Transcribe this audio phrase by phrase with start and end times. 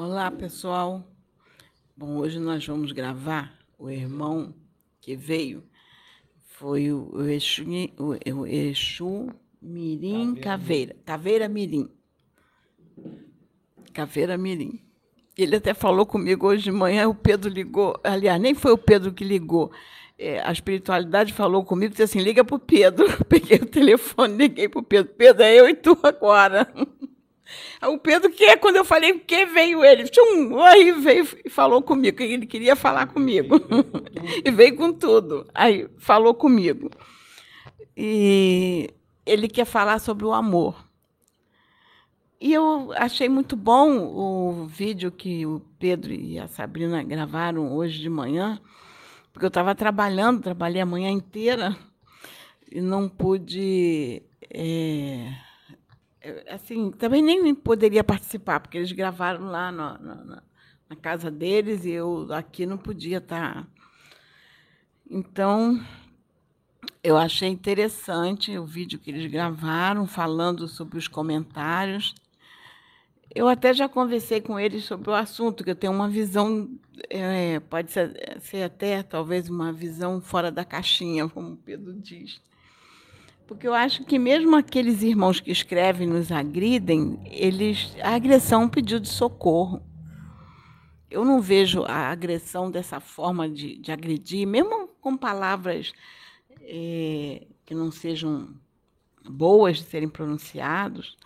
[0.00, 1.02] Olá, pessoal.
[1.96, 4.54] Bom, hoje nós vamos gravar o irmão
[5.00, 5.64] que veio.
[6.50, 7.64] Foi o Exu,
[7.98, 9.28] o Exu
[9.60, 10.94] Mirim Caveira.
[11.04, 11.88] Caveira Mirim.
[13.92, 14.80] Caveira Mirim.
[15.36, 17.98] Ele até falou comigo hoje de manhã, o Pedro ligou.
[18.04, 19.72] Aliás, nem foi o Pedro que ligou.
[20.16, 23.04] É, a espiritualidade falou comigo, disse assim, liga para o Pedro.
[23.26, 25.12] Peguei o telefone, liguei para o Pedro.
[25.16, 26.72] Pedro, é eu e tu agora.
[27.82, 32.22] O Pedro, que quando eu falei que veio ele, tchum, aí veio e falou comigo,
[32.22, 33.56] ele queria falar comigo.
[34.44, 35.46] e veio com tudo.
[35.54, 36.90] Aí falou comigo.
[37.96, 38.90] E
[39.24, 40.86] ele quer falar sobre o amor.
[42.40, 47.98] E eu achei muito bom o vídeo que o Pedro e a Sabrina gravaram hoje
[47.98, 48.60] de manhã,
[49.32, 51.76] porque eu estava trabalhando, trabalhei a manhã inteira
[52.70, 54.22] e não pude.
[54.50, 55.47] É
[56.48, 60.42] assim, também nem poderia participar, porque eles gravaram lá no, no,
[60.88, 63.66] na casa deles e eu aqui não podia estar.
[65.10, 65.80] Então,
[67.02, 72.14] eu achei interessante o vídeo que eles gravaram, falando sobre os comentários.
[73.34, 76.68] Eu até já conversei com eles sobre o assunto, que eu tenho uma visão,
[77.10, 82.40] é, pode ser, ser até talvez uma visão fora da caixinha, como o Pedro diz.
[83.48, 88.64] Porque eu acho que mesmo aqueles irmãos que escrevem nos agridem, eles a agressão é
[88.66, 89.82] um pedido de socorro.
[91.10, 95.94] Eu não vejo a agressão dessa forma de, de agredir, mesmo com palavras
[96.60, 98.54] é, que não sejam
[99.26, 101.16] boas de serem pronunciados,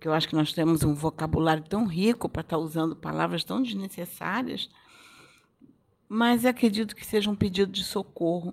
[0.00, 3.62] que eu acho que nós temos um vocabulário tão rico para estar usando palavras tão
[3.62, 4.68] desnecessárias,
[6.08, 8.52] mas acredito que seja um pedido de socorro.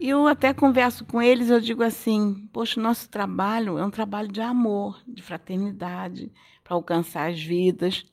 [0.00, 4.28] Eu até converso com eles, eu digo assim: poxa, o nosso trabalho é um trabalho
[4.28, 6.30] de amor, de fraternidade,
[6.62, 8.06] para alcançar as vidas.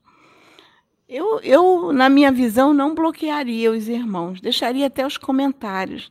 [1.08, 6.10] Eu, eu, na minha visão, não bloquearia os irmãos, deixaria até os comentários,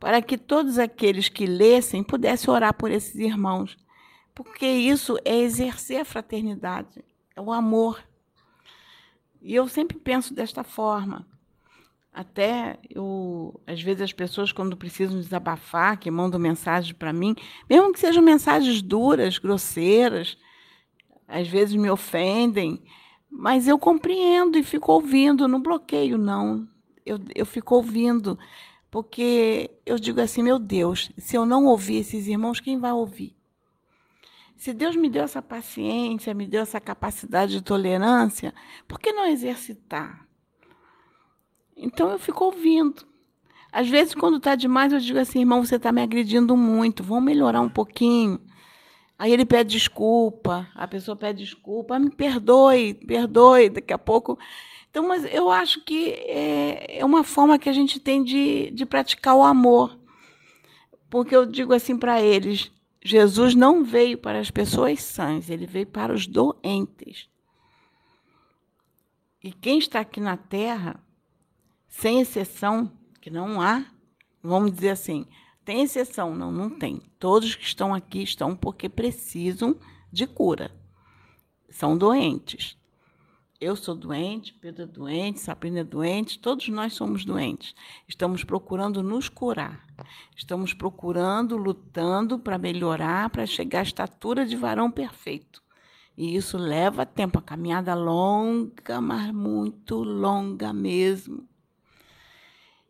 [0.00, 3.78] para que todos aqueles que lessem pudessem orar por esses irmãos,
[4.34, 7.04] porque isso é exercer a fraternidade,
[7.36, 8.02] é o amor.
[9.40, 11.24] E eu sempre penso desta forma.
[12.12, 17.34] Até eu, às vezes as pessoas quando precisam desabafar, que mandam mensagem para mim,
[17.68, 20.36] mesmo que sejam mensagens duras, grosseiras,
[21.26, 22.82] às vezes me ofendem,
[23.30, 26.68] mas eu compreendo e fico ouvindo, não bloqueio não.
[27.04, 28.38] Eu, eu fico ouvindo,
[28.90, 33.34] porque eu digo assim, meu Deus, se eu não ouvir esses irmãos, quem vai ouvir?
[34.54, 38.54] Se Deus me deu essa paciência, me deu essa capacidade de tolerância,
[38.86, 40.28] por que não exercitar?
[41.82, 43.04] Então eu fico ouvindo.
[43.72, 47.24] Às vezes, quando está demais, eu digo assim, irmão, você está me agredindo muito, vamos
[47.24, 48.38] melhorar um pouquinho.
[49.18, 54.38] Aí ele pede desculpa, a pessoa pede desculpa, ah, me perdoe, perdoe, daqui a pouco.
[54.90, 58.84] Então, mas eu acho que é, é uma forma que a gente tem de, de
[58.84, 59.98] praticar o amor.
[61.08, 62.70] Porque eu digo assim para eles:
[63.02, 67.28] Jesus não veio para as pessoas sãs, ele veio para os doentes.
[69.42, 71.01] E quem está aqui na terra
[71.92, 73.84] sem exceção, que não há,
[74.42, 75.26] vamos dizer assim,
[75.62, 76.34] tem exceção?
[76.34, 77.02] Não, não tem.
[77.18, 79.76] Todos que estão aqui estão porque precisam
[80.10, 80.72] de cura.
[81.68, 82.78] São doentes.
[83.60, 87.74] Eu sou doente, Pedro é doente, Sabrina é doente, todos nós somos doentes.
[88.08, 89.86] Estamos procurando nos curar.
[90.34, 95.62] Estamos procurando, lutando para melhorar, para chegar à estatura de varão perfeito.
[96.16, 101.51] E isso leva tempo, a caminhada longa, mas muito longa mesmo.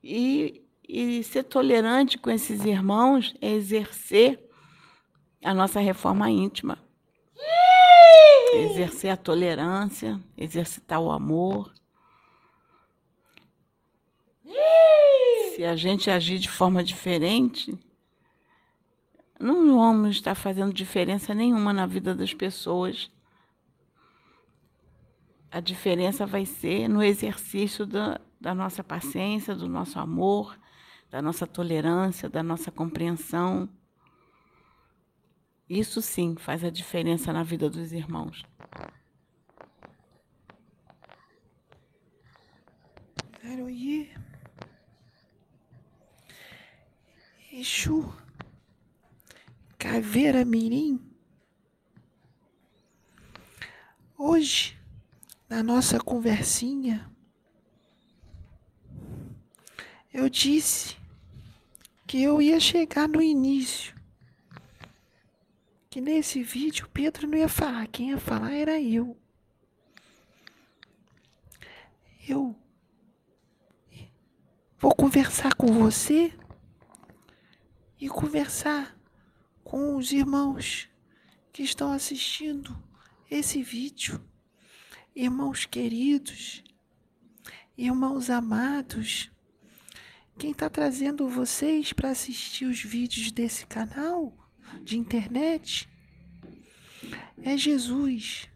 [0.03, 4.43] E, e ser tolerante com esses irmãos é exercer
[5.45, 6.79] a nossa reforma íntima.
[8.55, 11.73] Exercer a tolerância, exercitar o amor.
[15.55, 17.79] Se a gente agir de forma diferente,
[19.39, 23.11] não vamos estar fazendo diferença nenhuma na vida das pessoas.
[25.51, 30.59] A diferença vai ser no exercício da, da nossa paciência, do nosso amor,
[31.09, 33.69] da nossa tolerância, da nossa compreensão.
[35.71, 38.45] Isso sim faz a diferença na vida dos irmãos.
[43.69, 44.11] Ir.
[47.53, 48.13] Exu.
[49.79, 51.01] Caveira Mirim.
[54.17, 54.79] Hoje,
[55.49, 57.12] na nossa conversinha,
[60.13, 60.97] eu disse
[62.07, 63.95] que eu ia chegar no início.
[65.89, 69.17] Que nesse vídeo Pedro não ia falar, quem ia falar era eu.
[72.29, 72.57] eu
[74.79, 76.33] vou conversar com você
[78.01, 78.97] e conversar
[79.63, 80.89] com os irmãos
[81.53, 82.77] que estão assistindo
[83.31, 84.23] esse vídeo.
[85.15, 86.63] Irmãos queridos,
[87.77, 89.31] irmãos amados,
[90.43, 94.37] quem está trazendo vocês para assistir os vídeos desse canal
[94.83, 95.89] de internet
[97.41, 98.49] é Jesus.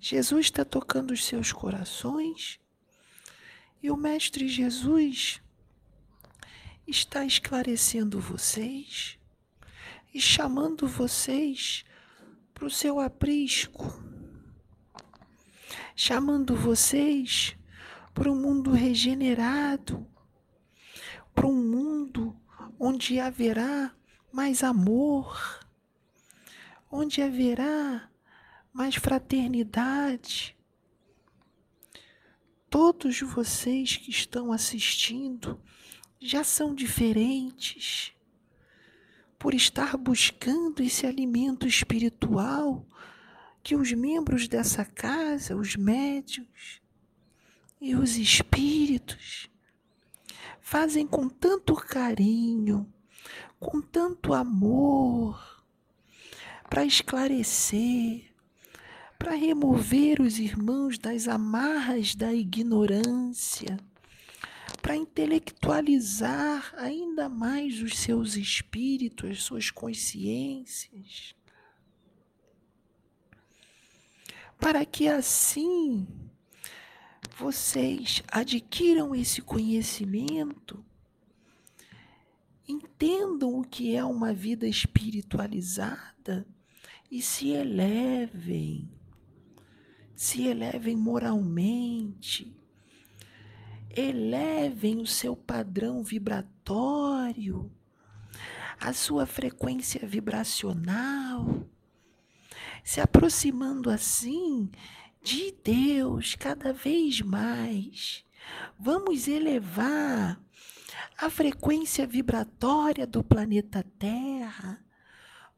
[0.00, 2.58] Jesus está tocando os seus corações
[3.80, 5.40] e o Mestre Jesus
[6.84, 9.16] está esclarecendo vocês
[10.12, 11.84] e chamando vocês
[12.52, 14.02] para o seu aprisco
[15.94, 17.56] chamando vocês
[18.12, 20.09] para um mundo regenerado,
[21.40, 22.36] para um mundo
[22.78, 23.96] onde haverá
[24.30, 25.64] mais amor,
[26.92, 28.10] onde haverá
[28.70, 30.54] mais fraternidade.
[32.68, 35.58] Todos vocês que estão assistindo
[36.20, 38.12] já são diferentes
[39.38, 42.86] por estar buscando esse alimento espiritual
[43.62, 46.82] que os membros dessa casa, os médios
[47.80, 49.48] e os espíritos,
[50.70, 52.88] fazem com tanto carinho,
[53.58, 55.64] com tanto amor,
[56.68, 58.32] para esclarecer,
[59.18, 63.80] para remover os irmãos das amarras da ignorância,
[64.80, 71.34] para intelectualizar ainda mais os seus espíritos, as suas consciências.
[74.56, 76.29] Para que assim
[77.40, 80.84] vocês adquiram esse conhecimento,
[82.68, 86.46] entendam o que é uma vida espiritualizada
[87.10, 88.90] e se elevem,
[90.14, 92.54] se elevem moralmente,
[93.88, 97.72] elevem o seu padrão vibratório,
[98.78, 101.66] a sua frequência vibracional
[102.84, 104.70] se aproximando assim
[105.22, 108.24] de Deus cada vez mais.
[108.78, 110.40] Vamos elevar
[111.16, 114.82] a frequência vibratória do planeta Terra.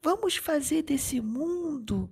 [0.03, 2.11] Vamos fazer desse mundo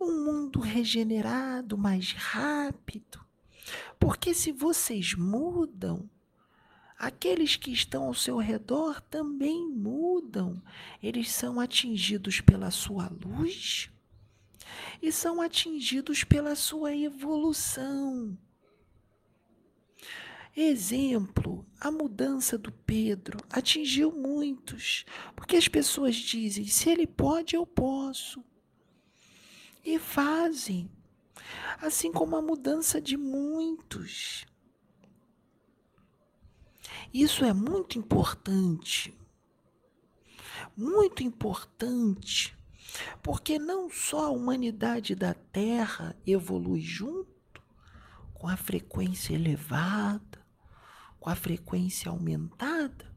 [0.00, 3.24] um mundo regenerado mais rápido.
[3.98, 6.10] Porque se vocês mudam,
[6.98, 10.60] aqueles que estão ao seu redor também mudam.
[11.00, 13.91] Eles são atingidos pela sua luz
[15.02, 18.38] e são atingidos pela sua evolução.
[20.54, 25.04] Exemplo, a mudança do Pedro atingiu muitos,
[25.34, 28.44] porque as pessoas dizem: se ele pode, eu posso.
[29.84, 30.88] E fazem,
[31.80, 34.46] assim como a mudança de muitos.
[37.12, 39.12] Isso é muito importante.
[40.76, 42.56] Muito importante
[43.22, 47.62] porque não só a humanidade da Terra evolui junto,
[48.34, 50.44] com a frequência elevada,
[51.20, 53.12] com a frequência aumentada,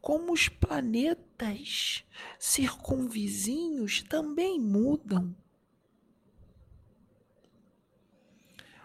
[0.00, 2.04] como os planetas
[2.38, 5.34] circunvizinhos também mudam.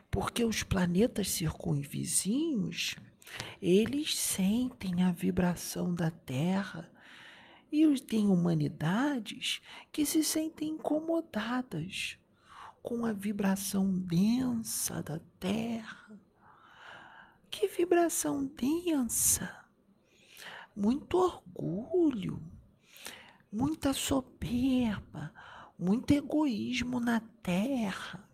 [0.10, 2.96] Porque os planetas circunvizinhos,
[3.62, 6.92] eles sentem a vibração da Terra
[7.72, 12.18] e tem humanidades que se sentem incomodadas
[12.82, 16.20] com a vibração densa da Terra.
[17.50, 19.66] Que vibração densa!
[20.76, 22.42] Muito orgulho,
[23.52, 25.34] muita soberba,
[25.78, 28.30] muito egoísmo na Terra,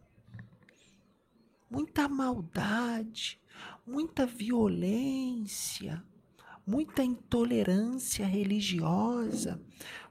[1.69, 3.39] muita maldade,
[3.87, 6.03] muita violência
[6.65, 9.61] muita intolerância religiosa,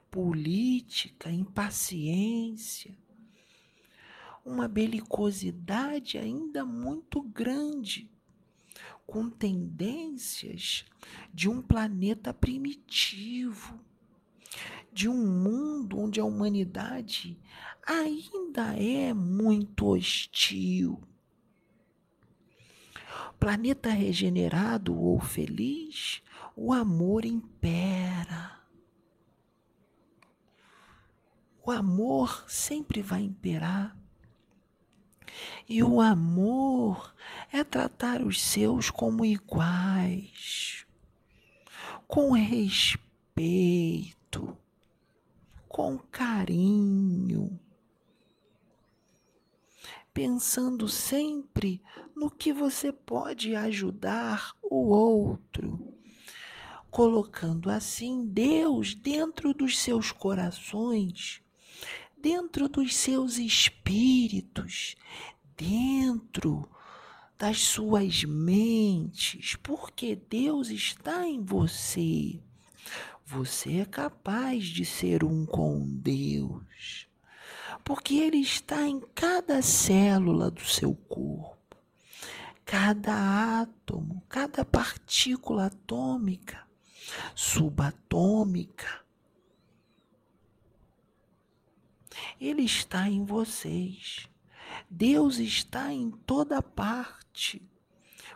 [0.09, 2.95] política, impaciência,
[4.45, 8.09] uma belicosidade ainda muito grande,
[9.05, 10.85] com tendências
[11.33, 13.79] de um planeta primitivo,
[14.91, 17.37] de um mundo onde a humanidade
[17.85, 21.01] ainda é muito hostil.
[23.39, 26.22] Planeta regenerado ou feliz
[26.55, 28.59] o amor impera.
[31.65, 33.97] O amor sempre vai imperar.
[35.67, 37.15] E o amor
[37.51, 40.85] é tratar os seus como iguais,
[42.07, 42.95] com respeito,
[45.67, 47.59] com carinho.
[50.13, 51.81] pensando sempre
[52.15, 55.92] no que você pode ajudar o outro,
[56.93, 61.41] colocando assim Deus dentro dos seus corações,
[62.15, 64.95] dentro dos seus espíritos,
[65.57, 66.69] dentro
[67.35, 72.39] das suas mentes, porque Deus está em você.
[73.25, 77.07] Você é capaz de ser um com Deus,
[77.83, 81.75] porque Ele está em cada célula do seu corpo,
[82.63, 86.71] cada átomo, cada partícula atômica,
[87.35, 89.03] subatômica.
[92.39, 94.27] Ele está em vocês.
[94.89, 97.61] Deus está em toda parte.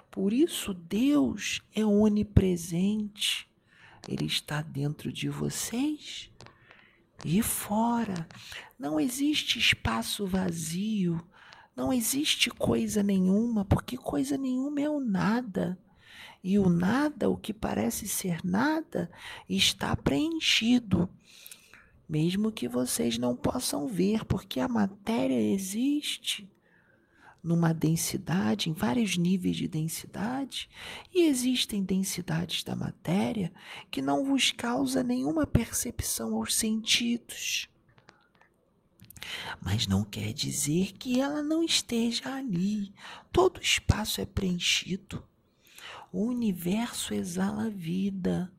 [0.10, 3.48] Por isso, Deus é onipresente.
[4.08, 6.32] Ele está dentro de vocês
[7.24, 8.28] e fora.
[8.80, 11.26] Não existe espaço vazio.
[11.76, 15.78] Não existe coisa nenhuma, porque coisa nenhuma é o nada.
[16.48, 19.12] E o nada, o que parece ser nada,
[19.50, 21.10] está preenchido
[22.08, 26.50] mesmo que vocês não possam ver, porque a matéria existe
[27.44, 30.70] numa densidade, em vários níveis de densidade,
[31.14, 33.52] e existem densidades da matéria
[33.92, 37.68] que não vos causa nenhuma percepção aos sentidos.
[39.62, 42.94] Mas não quer dizer que ela não esteja ali.
[43.34, 45.22] Todo espaço é preenchido.
[46.12, 48.52] O universo exala vida.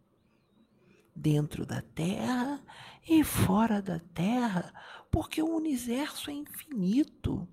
[1.14, 2.62] Dentro da Terra
[3.08, 4.72] e fora da Terra,
[5.10, 7.48] porque o universo é infinito.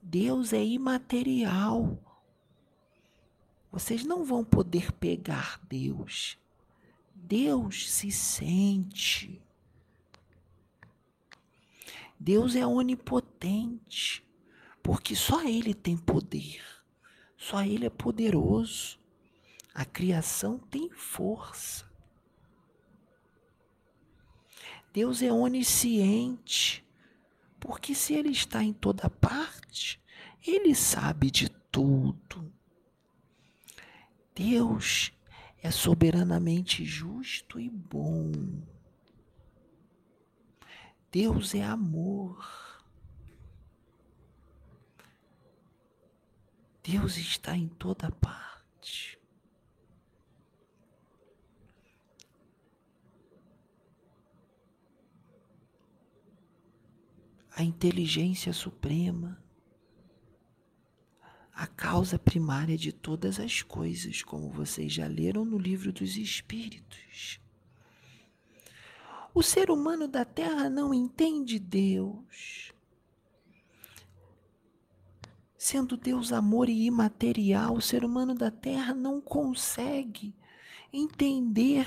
[0.00, 1.98] Deus é imaterial.
[3.70, 6.38] Vocês não vão poder pegar Deus.
[7.14, 9.42] Deus se sente.
[12.18, 14.24] Deus é onipotente,
[14.82, 16.64] porque só Ele tem poder,
[17.38, 18.98] só Ele é poderoso.
[19.72, 21.88] A criação tem força.
[24.92, 26.84] Deus é onisciente,
[27.60, 30.02] porque se Ele está em toda parte,
[30.44, 32.52] Ele sabe de tudo.
[34.34, 35.12] Deus
[35.62, 38.32] é soberanamente justo e bom.
[41.12, 42.67] Deus é amor.
[46.90, 49.18] Deus está em toda parte.
[57.50, 59.36] a inteligência suprema,
[61.52, 67.40] a causa primária de todas as coisas, como vocês já leram no livro dos Espíritos.
[69.34, 72.72] O ser humano da Terra não entende Deus.
[75.70, 80.34] Sendo Deus amor e imaterial, o ser humano da Terra não consegue
[80.90, 81.86] entender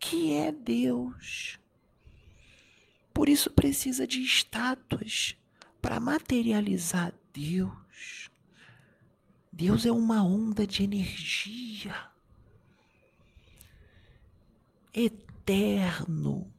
[0.00, 1.58] que é Deus.
[3.12, 5.36] Por isso precisa de estátuas
[5.82, 8.30] para materializar Deus.
[9.52, 11.94] Deus é uma onda de energia
[14.94, 16.50] eterno.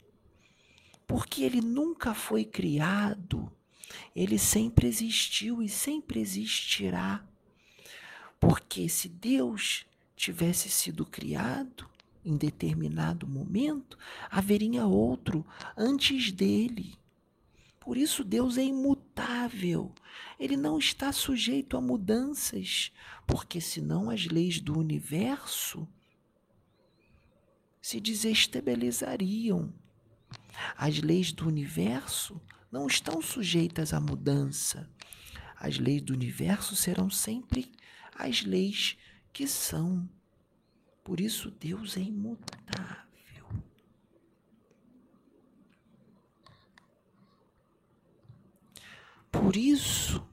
[1.08, 3.52] Porque ele nunca foi criado,
[4.16, 7.24] ele sempre existiu e sempre existirá.
[8.40, 11.90] Porque se Deus tivesse sido criado,
[12.24, 13.98] em determinado momento,
[14.30, 15.46] haveria outro
[15.78, 16.98] antes dele.
[17.80, 19.92] Por isso, Deus é imutável.
[20.40, 22.92] Ele não está sujeito a mudanças,
[23.26, 25.88] porque senão as leis do universo
[27.82, 29.74] se desestabilizariam.
[30.78, 32.40] As leis do universo
[32.72, 34.90] não estão sujeitas à mudança.
[35.56, 37.72] As leis do universo serão sempre
[38.16, 38.98] as leis
[39.34, 40.08] que são.
[41.04, 43.08] Por isso Deus é imutável.
[49.32, 50.28] Por isso,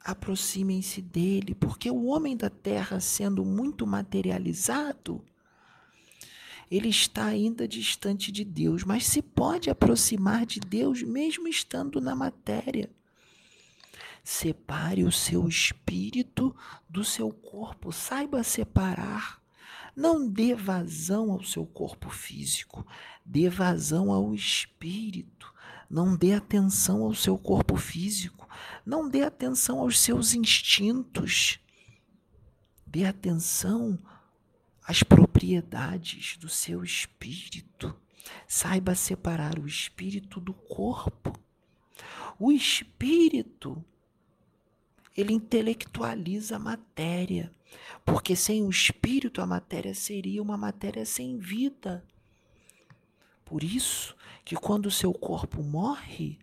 [0.00, 5.24] aproximem-se dele, porque o homem da terra, sendo muito materializado,
[6.72, 12.16] ele está ainda distante de Deus, mas se pode aproximar de Deus mesmo estando na
[12.16, 12.88] matéria.
[14.24, 16.56] Separe o seu espírito
[16.88, 19.38] do seu corpo, saiba separar.
[19.94, 22.86] Não dê vazão ao seu corpo físico,
[23.22, 25.52] dê vazão ao espírito.
[25.90, 28.48] Não dê atenção ao seu corpo físico,
[28.86, 31.58] não dê atenção aos seus instintos.
[32.86, 33.98] Dê atenção
[34.82, 35.02] às
[35.42, 37.96] propriedades do seu espírito.
[38.46, 41.36] Saiba separar o espírito do corpo.
[42.38, 43.84] O espírito,
[45.16, 47.52] ele intelectualiza a matéria,
[48.04, 52.04] porque sem o espírito a matéria seria uma matéria sem vida.
[53.44, 56.38] Por isso que quando o seu corpo morre,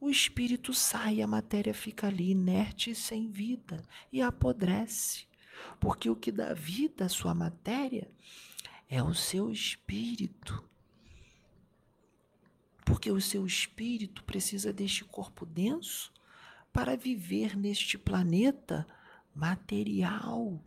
[0.00, 5.29] o espírito sai, a matéria fica ali inerte e sem vida e apodrece.
[5.78, 8.10] Porque o que dá vida à sua matéria
[8.88, 10.64] é o seu espírito.
[12.84, 16.12] Porque o seu espírito precisa deste corpo denso
[16.72, 18.86] para viver neste planeta
[19.34, 20.62] material.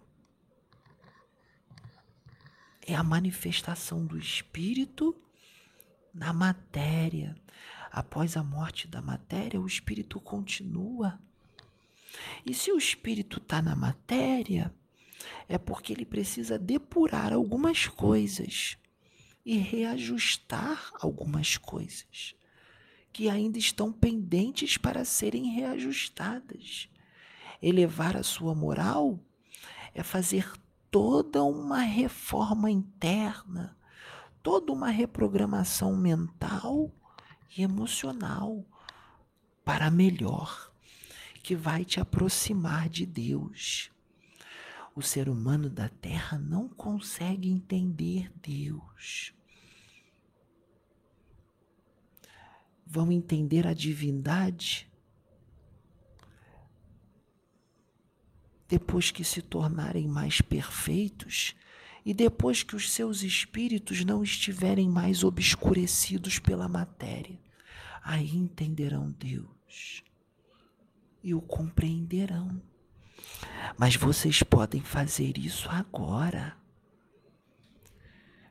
[2.86, 5.16] É a manifestação do espírito
[6.13, 7.36] na matéria.
[7.92, 11.20] Após a morte da matéria, o espírito continua.
[12.46, 14.74] E se o espírito está na matéria,
[15.48, 18.77] é porque ele precisa depurar algumas coisas
[19.46, 22.36] e reajustar algumas coisas
[23.12, 26.89] que ainda estão pendentes para serem reajustadas.
[27.62, 29.20] Elevar a sua moral
[29.93, 30.51] é fazer
[30.89, 33.77] toda uma reforma interna,
[34.41, 36.91] toda uma reprogramação mental
[37.55, 38.65] e emocional
[39.63, 40.73] para melhor,
[41.43, 43.91] que vai te aproximar de Deus.
[44.95, 49.33] O ser humano da Terra não consegue entender Deus.
[52.85, 54.89] Vão entender a divindade
[58.69, 61.55] depois que se tornarem mais perfeitos
[62.05, 67.39] e depois que os seus espíritos não estiverem mais obscurecidos pela matéria.
[68.01, 70.03] Aí entenderão Deus
[71.24, 72.62] e o compreenderão.
[73.77, 76.58] Mas vocês podem fazer isso agora.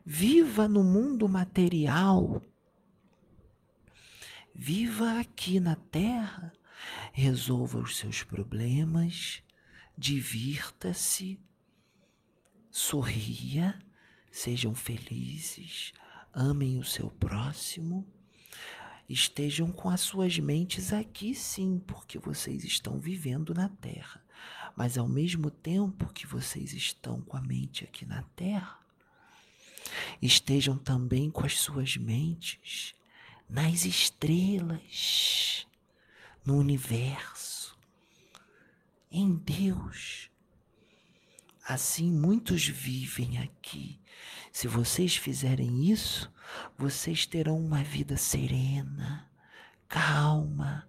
[0.05, 2.43] Viva no mundo material.
[4.55, 6.53] Viva aqui na terra.
[7.13, 9.43] Resolva os seus problemas.
[9.97, 11.39] Divirta-se.
[12.71, 13.79] Sorria.
[14.31, 15.93] Sejam felizes.
[16.33, 18.12] Amem o seu próximo
[19.13, 24.23] estejam com as suas mentes aqui sim, porque vocês estão vivendo na terra.
[24.75, 28.79] Mas ao mesmo tempo que vocês estão com a mente aqui na terra,
[30.21, 32.95] estejam também com as suas mentes
[33.49, 35.67] nas estrelas,
[36.45, 37.77] no universo,
[39.11, 40.32] em Deus.
[41.65, 44.01] Assim muitos vivem aqui.
[44.51, 46.31] Se vocês fizerem isso,
[46.77, 49.31] vocês terão uma vida serena,
[49.89, 50.89] calma,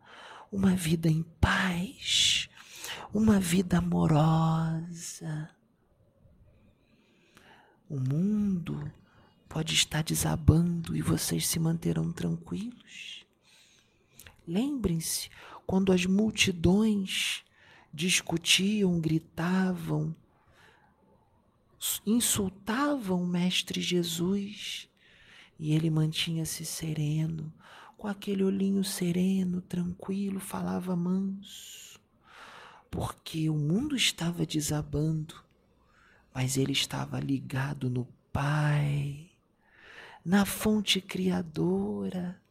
[0.52, 2.50] uma vida em paz,
[3.14, 5.50] uma vida amorosa.
[7.88, 8.92] O mundo
[9.48, 13.24] pode estar desabando e vocês se manterão tranquilos.
[14.48, 15.30] Lembrem-se
[15.66, 17.44] quando as multidões
[17.94, 20.16] discutiam, gritavam,
[22.06, 24.90] insultavam o Mestre Jesus.
[25.60, 27.54] E ele mantinha-se sereno,
[27.98, 32.00] com aquele olhinho sereno, tranquilo, falava manso,
[32.92, 35.36] porque o mundo estava desabando,
[36.34, 39.30] mas ele estava ligado no Pai,
[40.26, 42.42] na fonte criadora.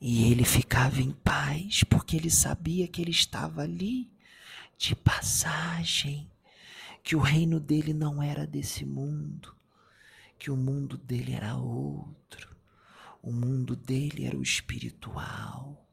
[0.00, 4.10] E ele ficava em paz, porque ele sabia que ele estava ali
[4.76, 6.28] de passagem,
[7.02, 9.54] que o reino dele não era desse mundo,
[10.38, 12.54] que o mundo dele era outro.
[13.20, 15.88] O mundo dele era o espiritual,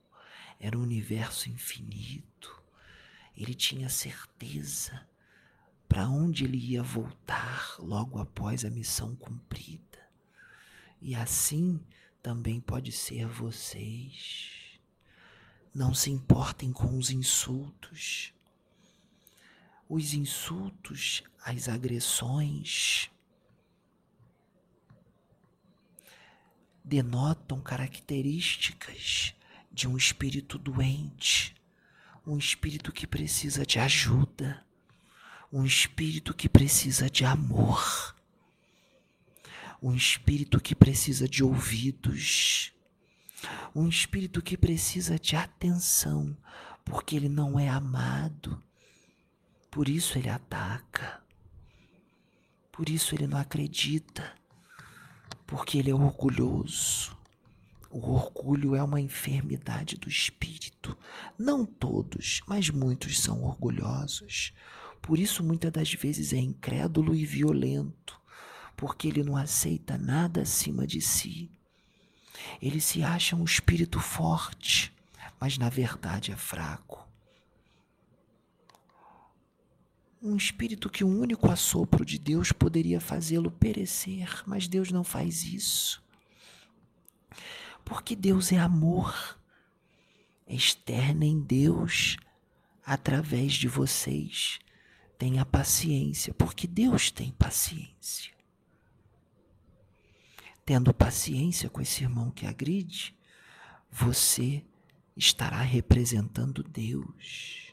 [0.59, 2.61] era o universo infinito.
[3.35, 5.07] Ele tinha certeza
[5.87, 9.99] para onde ele ia voltar logo após a missão cumprida.
[11.01, 11.79] E assim
[12.21, 14.79] também pode ser vocês.
[15.73, 18.33] Não se importem com os insultos.
[19.89, 23.10] Os insultos, as agressões,
[26.84, 29.34] denotam características
[29.71, 31.56] de um espírito doente,
[32.25, 34.63] um espírito que precisa de ajuda,
[35.52, 38.15] um espírito que precisa de amor,
[39.82, 42.71] um espírito que precisa de ouvidos,
[43.73, 46.38] um espírito que precisa de atenção,
[46.86, 48.62] porque ele não é amado,
[49.69, 51.21] por isso ele ataca,
[52.71, 54.39] por isso ele não acredita
[55.49, 57.17] porque ele é orgulhoso.
[57.89, 60.95] O orgulho é uma enfermidade do espírito.
[61.39, 64.53] Não todos, mas muitos são orgulhosos.
[65.01, 68.21] Por isso, muitas das vezes, é incrédulo e violento,
[68.77, 71.49] porque ele não aceita nada acima de si.
[72.62, 74.93] Ele se acha um espírito forte,
[75.39, 77.08] mas na verdade é fraco.
[80.21, 85.43] Um espírito que um único assopro de Deus poderia fazê-lo perecer, mas Deus não faz
[85.43, 86.03] isso.
[87.86, 89.39] Porque Deus é amor.
[90.45, 92.17] Externa em Deus
[92.86, 94.60] através de vocês.
[95.17, 98.34] Tenha paciência, porque Deus tem paciência.
[100.65, 103.15] Tendo paciência com esse irmão que agride,
[103.91, 104.63] você
[105.15, 107.68] estará representando Deus.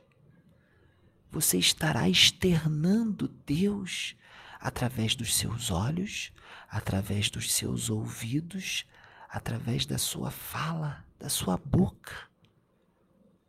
[1.30, 4.16] Você estará externando Deus
[4.58, 6.32] através dos seus olhos,
[6.68, 8.86] através dos seus ouvidos,
[9.28, 12.16] através da sua fala, da sua boca,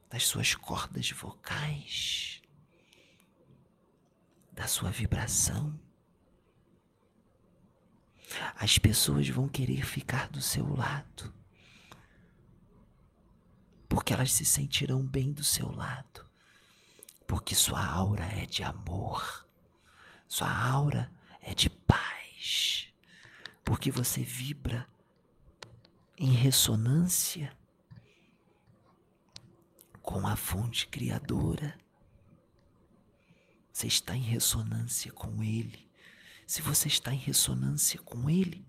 [0.10, 2.42] das suas cordas vocais,
[4.52, 5.80] da sua vibração.
[8.56, 11.34] As pessoas vão querer ficar do seu lado
[13.98, 16.27] porque elas se sentirão bem do seu lado,
[17.28, 19.46] porque sua aura é de amor,
[20.28, 21.12] sua aura
[21.42, 22.88] é de paz,
[23.64, 24.88] porque você vibra
[26.18, 27.56] em ressonância
[30.02, 31.78] com a fonte criadora.
[33.74, 35.86] Você está em ressonância com Ele.
[36.48, 38.66] Se você está em ressonância com Ele,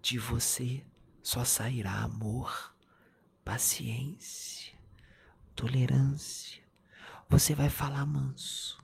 [0.00, 0.82] de você
[1.22, 2.74] só sairá amor,
[3.44, 4.77] paciência,
[5.58, 6.62] tolerância.
[7.28, 8.78] Você vai falar manso.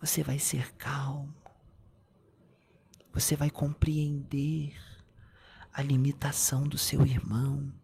[0.00, 1.34] Você vai ser calmo.
[3.12, 4.72] Você vai compreender
[5.72, 7.74] a limitação do seu irmão.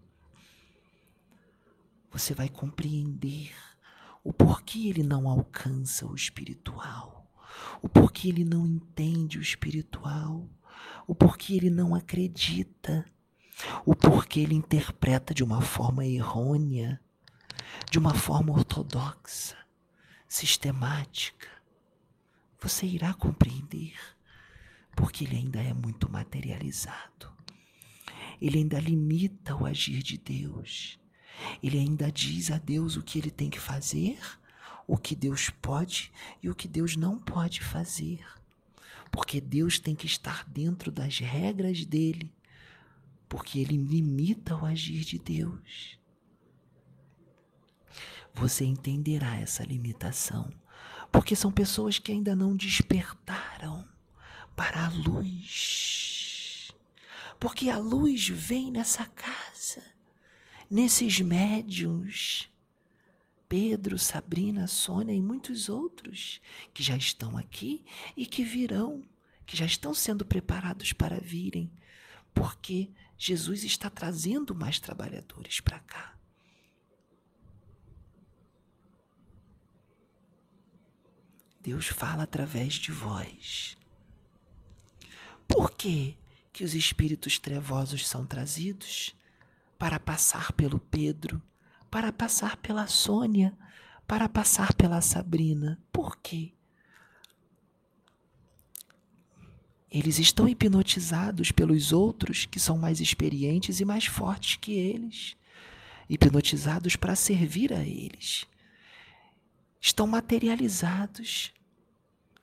[2.12, 3.52] Você vai compreender
[4.22, 7.28] o porquê ele não alcança o espiritual,
[7.82, 10.48] o porquê ele não entende o espiritual
[11.06, 13.04] o porquê ele não acredita,
[13.84, 17.00] o porquê ele interpreta de uma forma errônea,
[17.90, 19.56] de uma forma ortodoxa,
[20.26, 21.48] sistemática.
[22.60, 23.94] Você irá compreender,
[24.94, 27.32] porque ele ainda é muito materializado.
[28.40, 30.98] Ele ainda limita o agir de Deus.
[31.62, 34.18] Ele ainda diz a Deus o que ele tem que fazer,
[34.86, 38.24] o que Deus pode e o que Deus não pode fazer.
[39.10, 42.32] Porque Deus tem que estar dentro das regras dele,
[43.28, 45.98] porque ele limita o agir de Deus.
[48.34, 50.52] Você entenderá essa limitação,
[51.10, 53.86] porque são pessoas que ainda não despertaram
[54.54, 56.70] para a luz.
[57.40, 59.82] Porque a luz vem nessa casa,
[60.70, 62.48] nesses médiums
[63.48, 66.40] Pedro, Sabrina, Sônia e muitos outros
[66.74, 67.82] que já estão aqui
[68.14, 69.02] e que virão,
[69.46, 71.72] que já estão sendo preparados para virem,
[72.34, 76.16] porque Jesus está trazendo mais trabalhadores para cá.
[81.60, 83.76] Deus fala através de vós.
[85.48, 86.16] Por que,
[86.52, 89.14] que os espíritos trevosos são trazidos?
[89.76, 91.42] Para passar pelo Pedro,
[91.90, 93.56] para passar pela Sônia,
[94.06, 95.78] para passar pela Sabrina.
[95.92, 96.52] Por quê?
[99.90, 105.36] Eles estão hipnotizados pelos outros que são mais experientes e mais fortes que eles,
[106.08, 108.44] hipnotizados para servir a eles.
[109.80, 111.52] Estão materializados,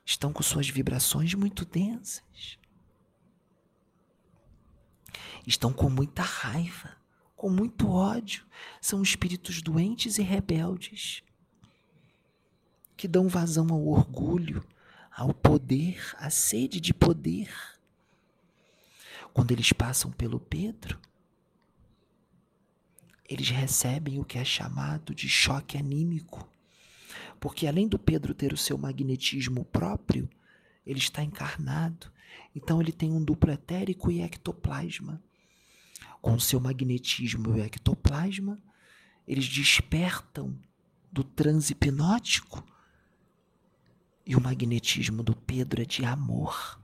[0.04, 2.58] estão com suas vibrações muito densas,
[5.46, 6.96] estão com muita raiva
[7.36, 8.44] com muito ódio,
[8.80, 11.22] são espíritos doentes e rebeldes
[12.96, 14.64] que dão vazão ao orgulho,
[15.16, 17.48] ao poder, à sede de poder.
[19.32, 21.00] Quando eles passam pelo Pedro,
[23.28, 26.48] eles recebem o que é chamado de choque anímico.
[27.40, 30.28] Porque além do Pedro ter o seu magnetismo próprio,
[30.86, 32.12] ele está encarnado.
[32.54, 35.22] Então ele tem um duplo etérico e ectoplasma
[36.26, 38.58] com seu magnetismo e o ectoplasma,
[39.28, 40.58] eles despertam
[41.12, 42.64] do transe hipnótico
[44.26, 46.80] e o magnetismo do Pedro é de amor.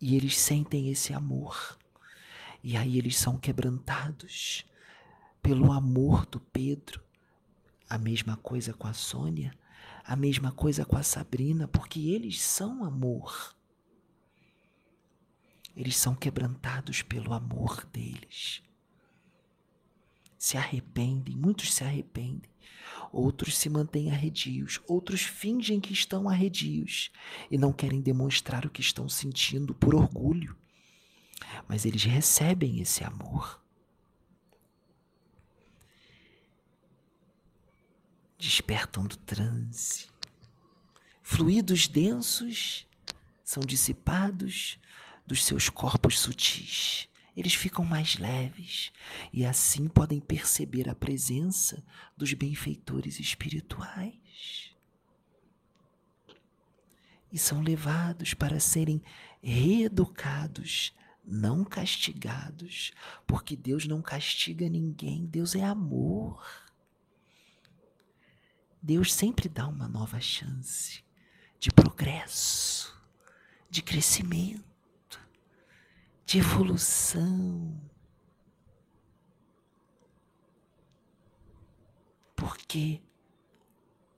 [0.00, 1.78] E eles sentem esse amor.
[2.62, 4.66] E aí eles são quebrantados
[5.40, 7.00] pelo amor do Pedro.
[7.88, 9.56] A mesma coisa com a Sônia,
[10.04, 13.54] a mesma coisa com a Sabrina, porque eles são amor.
[15.76, 18.60] Eles são quebrantados pelo amor deles.
[20.36, 22.50] Se arrependem, muitos se arrependem.
[23.12, 27.10] Outros se mantêm arredios, outros fingem que estão arredios
[27.50, 30.56] e não querem demonstrar o que estão sentindo por orgulho.
[31.66, 33.62] mas eles recebem esse amor.
[38.36, 40.08] Despertam do transe.
[41.22, 42.86] Fluidos densos
[43.44, 44.78] são dissipados
[45.26, 47.07] dos seus corpos sutis.
[47.38, 48.90] Eles ficam mais leves
[49.32, 51.84] e assim podem perceber a presença
[52.16, 54.74] dos benfeitores espirituais.
[57.30, 59.00] E são levados para serem
[59.40, 60.92] reeducados,
[61.24, 62.90] não castigados,
[63.24, 66.44] porque Deus não castiga ninguém, Deus é amor.
[68.82, 71.04] Deus sempre dá uma nova chance
[71.60, 73.00] de progresso,
[73.70, 74.67] de crescimento,
[76.28, 77.74] de evolução.
[82.36, 83.00] Porque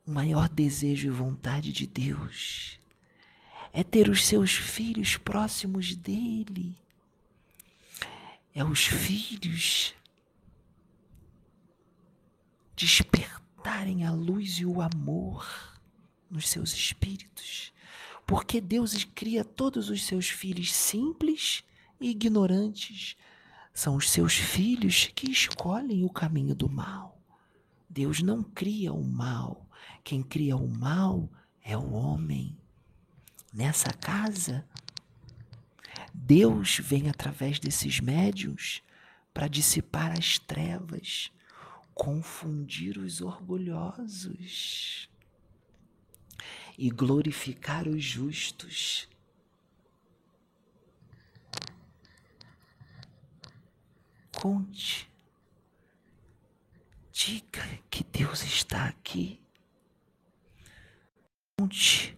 [0.04, 2.80] o maior desejo e vontade de Deus
[3.72, 6.76] é ter os seus filhos próximos dele.
[8.52, 9.94] É os filhos
[12.74, 15.78] despertarem a luz e o amor
[16.28, 17.72] nos seus espíritos.
[18.26, 21.62] Porque Deus cria todos os seus filhos simples
[22.00, 23.16] ignorantes.
[23.72, 27.20] São os seus filhos que escolhem o caminho do mal.
[27.88, 29.66] Deus não cria o mal.
[30.02, 31.30] Quem cria o mal
[31.62, 32.56] é o homem
[33.52, 34.64] nessa casa,
[36.12, 38.82] Deus vem através desses médios
[39.32, 41.30] para dissipar as trevas,
[41.94, 45.08] confundir os orgulhosos
[46.78, 49.08] e glorificar os justos.
[54.40, 55.10] Conte,
[57.12, 59.38] diga que Deus está aqui.
[61.58, 62.16] Conte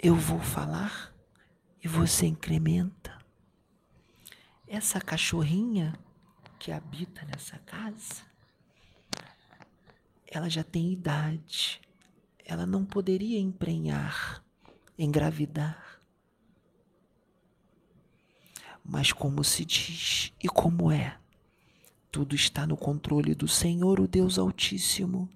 [0.00, 1.12] eu vou falar
[1.82, 3.18] e você incrementa.
[4.68, 5.98] Essa cachorrinha
[6.56, 8.22] que habita nessa casa,
[10.24, 11.80] ela já tem idade.
[12.44, 14.44] Ela não poderia emprenhar,
[14.96, 15.97] engravidar.
[18.88, 21.18] Mas como se diz e como é,
[22.10, 25.28] tudo está no controle do Senhor, o Deus Altíssimo.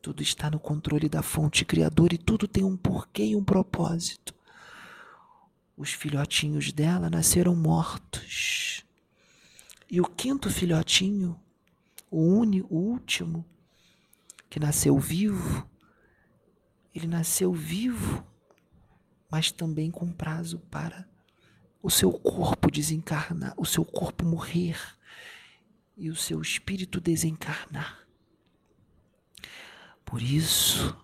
[0.00, 4.34] Tudo está no controle da fonte criadora e tudo tem um porquê e um propósito.
[5.76, 8.82] Os filhotinhos dela nasceram mortos.
[9.90, 11.38] E o quinto filhotinho,
[12.10, 13.44] o único, o último,
[14.48, 15.68] que nasceu vivo,
[16.94, 18.24] ele nasceu vivo,
[19.30, 21.09] mas também com prazo para
[21.82, 24.78] o seu corpo desencarnar, o seu corpo morrer
[25.96, 28.00] e o seu espírito desencarnar.
[30.04, 30.96] Por isso,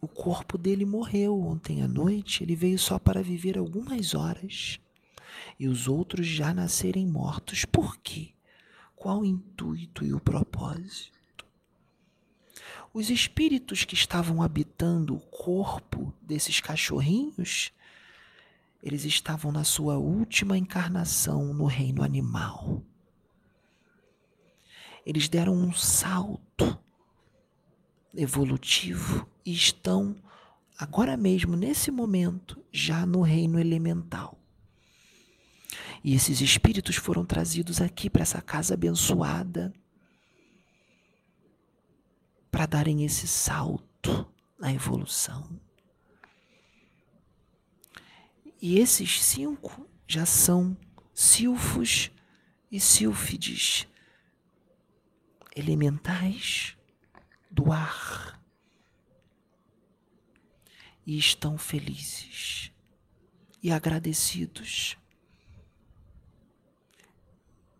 [0.00, 4.78] o corpo dele morreu ontem à noite, ele veio só para viver algumas horas.
[5.58, 7.64] E os outros já nascerem mortos.
[7.64, 8.30] Por quê?
[8.96, 11.46] Qual o intuito e o propósito?
[12.92, 17.72] Os espíritos que estavam habitando o corpo desses cachorrinhos,
[18.82, 22.82] eles estavam na sua última encarnação no reino animal.
[25.04, 26.78] Eles deram um salto
[28.14, 30.16] evolutivo e estão
[30.78, 34.38] agora mesmo, nesse momento, já no reino elemental.
[36.04, 39.72] E esses espíritos foram trazidos aqui para essa casa abençoada
[42.50, 44.26] para darem esse salto
[44.58, 45.67] na evolução.
[48.60, 50.76] E esses cinco já são
[51.14, 52.10] silfos
[52.70, 53.86] e sílfides
[55.54, 56.76] elementais
[57.50, 58.40] do ar
[61.06, 62.72] e estão felizes
[63.62, 64.96] e agradecidos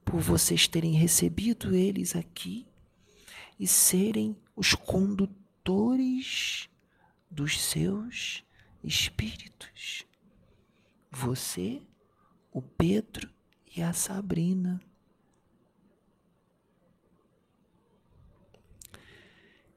[0.04, 2.66] por vocês terem recebido eles aqui
[3.60, 6.70] e serem os condutores
[7.30, 8.42] dos seus
[8.82, 10.07] espíritos.
[11.10, 11.82] Você,
[12.52, 13.28] o Pedro
[13.76, 14.80] e a Sabrina.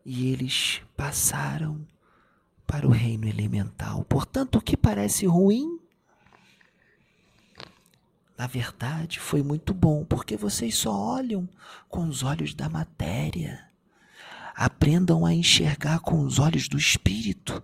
[0.05, 1.85] e eles passaram
[2.65, 4.03] para o reino elemental.
[4.05, 5.79] Portanto, o que parece ruim,
[8.37, 11.47] na verdade, foi muito bom, porque vocês só olham
[11.87, 13.67] com os olhos da matéria.
[14.55, 17.63] Aprendam a enxergar com os olhos do espírito,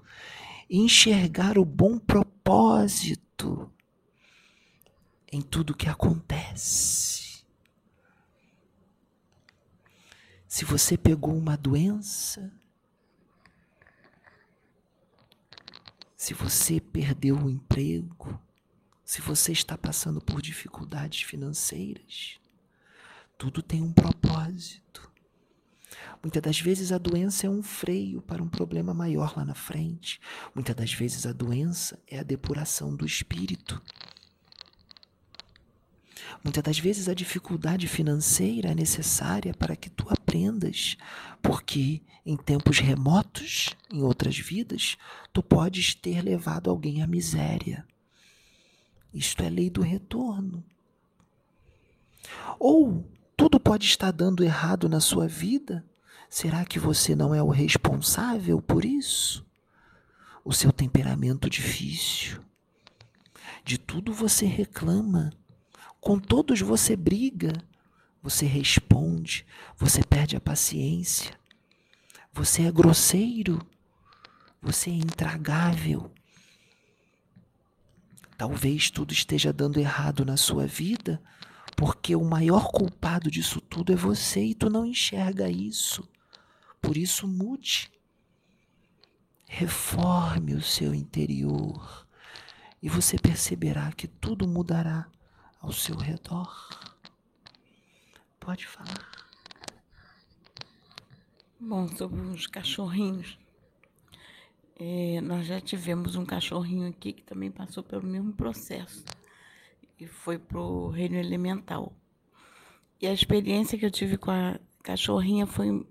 [0.69, 3.26] enxergar o bom propósito
[5.31, 7.45] em tudo que acontece.
[10.47, 12.51] Se você pegou uma doença,
[16.15, 18.41] se você perdeu o emprego,
[19.03, 22.39] se você está passando por dificuldades financeiras,
[23.37, 25.11] tudo tem um propósito.
[26.21, 30.19] Muitas das vezes a doença é um freio para um problema maior lá na frente.
[30.53, 33.81] Muitas das vezes a doença é a depuração do espírito.
[36.43, 40.97] Muitas das vezes a dificuldade financeira é necessária para que tu aprendas,
[41.41, 44.97] porque em tempos remotos, em outras vidas,
[45.31, 47.85] tu podes ter levado alguém à miséria.
[49.13, 50.63] Isto é lei do retorno.
[52.59, 55.85] Ou tudo pode estar dando errado na sua vida
[56.29, 59.45] Será que você não é o responsável por isso?
[60.43, 62.41] O seu temperamento difícil.
[63.63, 65.31] De tudo você reclama.
[65.99, 67.53] Com todos você briga.
[68.21, 69.45] Você responde.
[69.77, 71.37] Você perde a paciência.
[72.33, 73.65] Você é grosseiro.
[74.61, 76.11] Você é intragável.
[78.37, 81.19] Talvez tudo esteja dando errado na sua vida,
[81.75, 86.07] porque o maior culpado disso tudo é você e tu não enxerga isso.
[86.81, 87.91] Por isso, mude.
[89.47, 92.07] Reforme o seu interior
[92.81, 95.09] e você perceberá que tudo mudará
[95.59, 96.69] ao seu redor.
[98.39, 99.11] Pode falar.
[101.59, 103.37] Bom, sobre os cachorrinhos.
[104.79, 109.03] É, nós já tivemos um cachorrinho aqui que também passou pelo mesmo processo
[109.99, 111.91] e foi para o reino elemental.
[113.01, 115.85] E a experiência que eu tive com a cachorrinha foi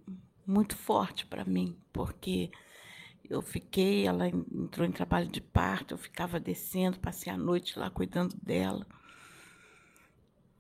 [0.47, 2.51] muito forte para mim, porque
[3.29, 7.91] eu fiquei, ela entrou em trabalho de parto, eu ficava descendo, passei a noite lá
[7.91, 8.87] cuidando dela.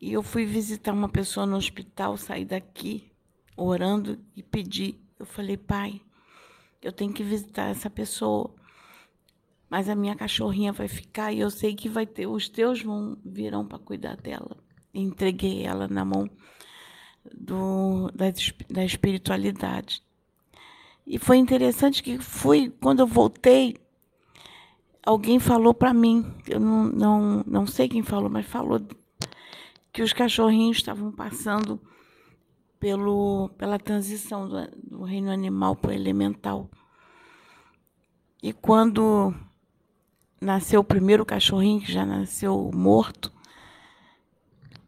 [0.00, 3.10] E eu fui visitar uma pessoa no hospital, saí daqui
[3.56, 5.00] orando e pedi.
[5.18, 6.00] Eu falei, pai,
[6.82, 8.54] eu tenho que visitar essa pessoa,
[9.70, 13.16] mas a minha cachorrinha vai ficar e eu sei que vai ter, os teus vão
[13.24, 14.56] virão para cuidar dela.
[14.92, 16.28] entreguei ela na mão
[17.34, 18.26] do, da,
[18.68, 20.02] da espiritualidade.
[21.06, 23.76] E foi interessante que foi quando eu voltei,
[25.04, 28.80] alguém falou para mim, eu não, não, não sei quem falou, mas falou
[29.92, 31.80] que os cachorrinhos estavam passando
[32.80, 36.68] pelo, pela transição do, do reino animal para o elemental.
[38.42, 39.34] E quando
[40.40, 43.32] nasceu o primeiro cachorrinho, que já nasceu morto,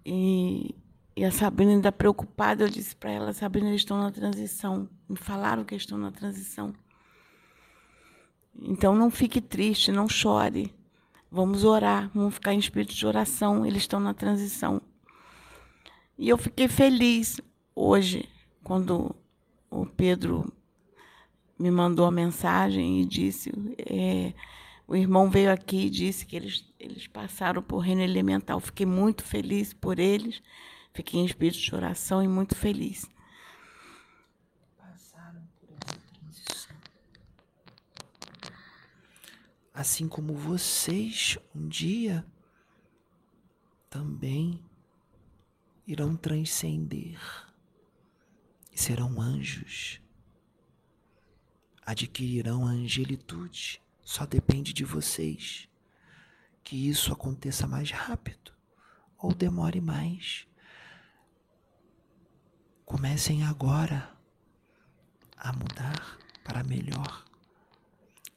[0.04, 0.74] e
[1.18, 4.88] e a Sabrina ainda preocupada, eu disse para ela, Sabrina, eles estão na transição.
[5.08, 6.72] Me falaram que estão na transição.
[8.62, 10.72] Então não fique triste, não chore.
[11.28, 14.80] Vamos orar, vamos ficar em espírito de oração, eles estão na transição.
[16.16, 17.40] E eu fiquei feliz
[17.74, 18.28] hoje,
[18.62, 19.12] quando
[19.68, 20.52] o Pedro
[21.58, 24.32] me mandou a mensagem e disse: é,
[24.86, 28.60] o irmão veio aqui e disse que eles, eles passaram por reino elemental.
[28.60, 30.40] Fiquei muito feliz por eles
[30.98, 33.08] Fiquei em espírito de oração e muito feliz.
[39.72, 42.26] Assim como vocês um dia
[43.88, 44.60] também
[45.86, 47.16] irão transcender
[48.72, 50.02] e serão anjos.
[51.86, 53.80] Adquirirão a angelitude.
[54.02, 55.68] Só depende de vocês
[56.64, 58.52] que isso aconteça mais rápido
[59.16, 60.48] ou demore mais.
[62.88, 64.16] Comecem agora
[65.36, 67.22] a mudar para melhor.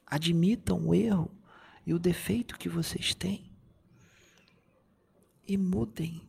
[0.06, 1.34] Admitam o erro
[1.86, 3.50] e o defeito que vocês têm
[5.48, 6.28] e mudem.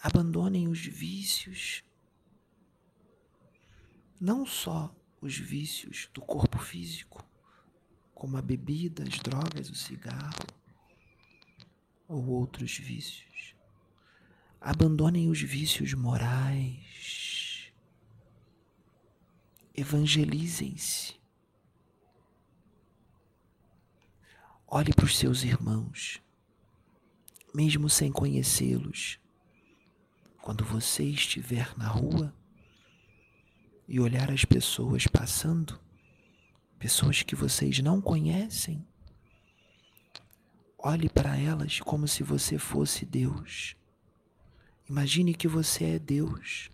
[0.00, 1.82] Abandonem os vícios,
[4.20, 7.28] não só os vícios do corpo físico,
[8.14, 10.46] como a bebida, as drogas, o cigarro
[12.06, 13.53] ou outros vícios
[14.66, 17.70] Abandonem os vícios morais.
[19.74, 21.20] Evangelizem-se.
[24.66, 26.18] Olhe para os seus irmãos,
[27.54, 29.20] mesmo sem conhecê-los.
[30.40, 32.34] Quando você estiver na rua
[33.86, 35.78] e olhar as pessoas passando,
[36.78, 38.82] pessoas que vocês não conhecem,
[40.78, 43.76] olhe para elas como se você fosse Deus
[44.88, 46.70] Imagine que você é Deus.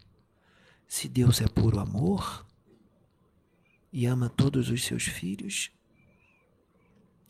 [0.88, 2.44] Se Deus é puro amor
[3.92, 5.70] e ama todos os seus filhos,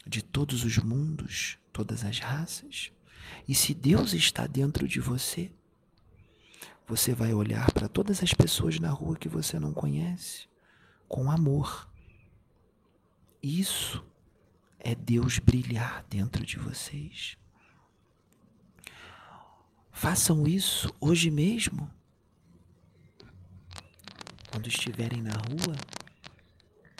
[0.06, 2.90] de todos os mundos, todas as raças,
[3.46, 5.52] e se Deus está dentro de você,
[6.86, 10.48] você vai olhar para todas as pessoas na rua que você não conhece
[11.06, 11.88] com amor.
[13.42, 14.04] Isso
[14.78, 17.36] é Deus brilhar dentro de vocês.
[19.90, 21.90] Façam isso hoje mesmo.
[24.50, 25.76] Quando estiverem na rua,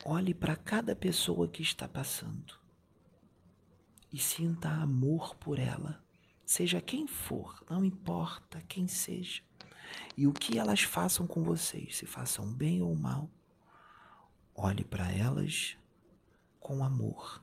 [0.04, 2.60] olhe para cada pessoa que está passando
[4.12, 6.02] e sinta amor por ela,
[6.44, 9.42] seja quem for, não importa quem seja.
[10.16, 13.30] E o que elas façam com vocês, se façam bem ou mal,
[14.54, 15.76] olhe para elas
[16.58, 17.42] com amor.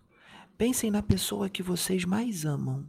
[0.58, 2.88] Pensem na pessoa que vocês mais amam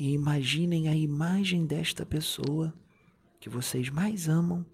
[0.00, 2.74] e imaginem a imagem desta pessoa
[3.38, 4.64] que vocês mais amam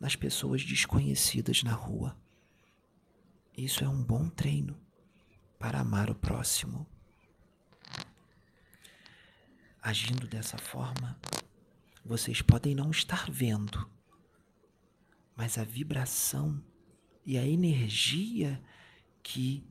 [0.00, 2.18] nas pessoas desconhecidas na rua.
[3.56, 4.76] Isso é um bom treino
[5.56, 6.84] para amar o próximo.
[9.80, 11.16] Agindo dessa forma,
[12.04, 13.88] vocês podem não estar vendo,
[15.36, 16.60] mas a vibração
[17.24, 18.60] e a energia
[19.22, 19.64] que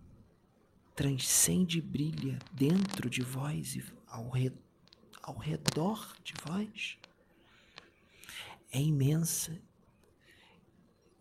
[0.95, 4.53] transcende e brilha dentro de vós e ao, re,
[5.25, 6.97] ao redor de vós
[8.71, 9.59] é imensa.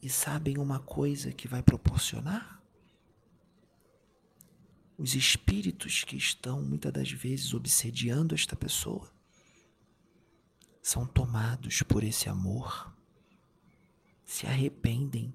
[0.02, 2.54] E sabem uma coisa que vai proporcionar?
[4.96, 9.12] os espíritos que estão muitas das vezes obsediando esta pessoa
[10.80, 12.94] são tomados por esse amor,
[14.24, 15.34] se arrependem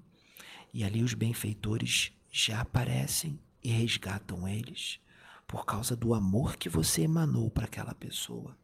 [0.72, 5.00] e ali os benfeitores já aparecem e resgatam eles
[5.46, 8.56] por causa do amor que você emanou para aquela pessoa.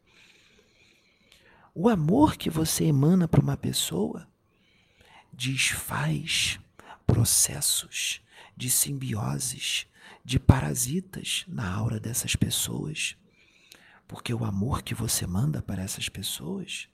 [1.79, 4.27] O amor que você emana para uma pessoa
[5.31, 6.59] desfaz
[7.05, 8.19] processos
[8.55, 9.85] de simbioses
[10.25, 13.15] de parasitas na aura dessas pessoas.
[14.07, 16.89] Porque o amor que você manda para essas pessoas,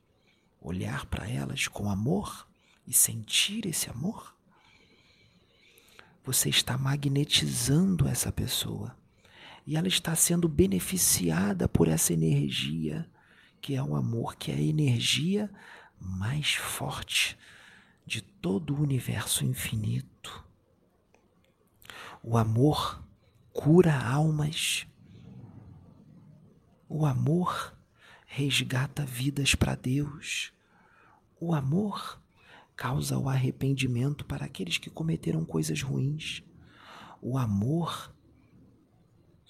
[0.59, 2.45] olhar para elas com amor
[2.85, 4.35] e sentir esse amor,
[6.25, 8.93] você está magnetizando essa pessoa
[9.65, 13.09] e ela está sendo beneficiada por essa energia,
[13.63, 15.49] que é o amor, que é a energia
[15.97, 17.37] mais forte
[18.05, 20.45] de todo o universo infinito.
[22.21, 23.01] O amor
[23.53, 24.85] cura almas.
[26.89, 27.73] O amor
[28.25, 30.51] resgata vidas para Deus.
[31.39, 32.21] O amor
[32.75, 36.43] causa o arrependimento para aqueles que cometeram coisas ruins.
[37.21, 38.13] O amor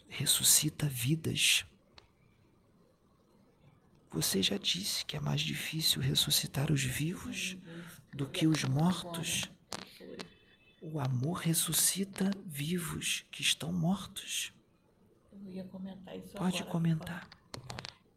[0.07, 1.65] ressuscita vidas.
[4.13, 7.57] Você já disse que é mais difícil ressuscitar os vivos
[8.13, 9.49] do que os mortos.
[10.81, 14.53] O amor ressuscita vivos que estão mortos.
[15.31, 16.71] Eu ia comentar isso Pode agora.
[16.71, 17.29] comentar.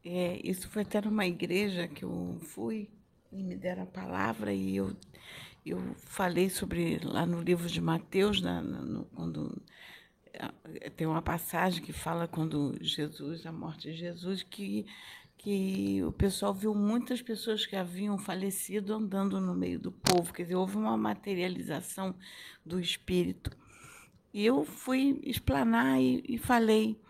[0.05, 2.91] É, isso foi até numa igreja que eu fui
[3.33, 4.95] e me deram a palavra e eu,
[5.65, 9.63] eu falei sobre lá no livro de Mateus, na, no, quando
[10.97, 14.87] tem uma passagem que fala quando Jesus, a morte de Jesus, que
[15.39, 20.43] que o pessoal viu muitas pessoas que haviam falecido andando no meio do povo, quer
[20.43, 22.15] dizer, houve uma materialização
[22.65, 23.51] do espírito.
[24.33, 27.01] E eu fui explanar e, e falei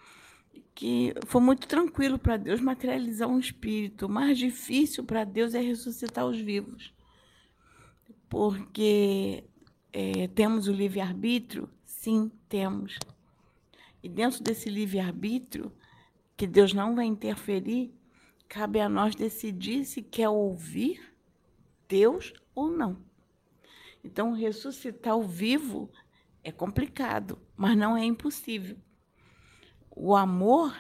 [0.75, 4.07] que foi muito tranquilo para Deus materializar um espírito.
[4.07, 6.93] O mais difícil para Deus é ressuscitar os vivos.
[8.29, 9.45] Porque
[9.93, 11.71] é, temos o livre-arbítrio?
[11.85, 12.99] Sim, temos.
[14.03, 15.73] E dentro desse livre-arbítrio,
[16.37, 17.96] que Deus não vai interferir,
[18.49, 21.13] Cabe a nós decidir se quer ouvir
[21.89, 22.99] Deus ou não.
[24.05, 25.91] Então, ressuscitar o vivo
[26.45, 28.77] é complicado, mas não é impossível.
[29.91, 30.77] O amor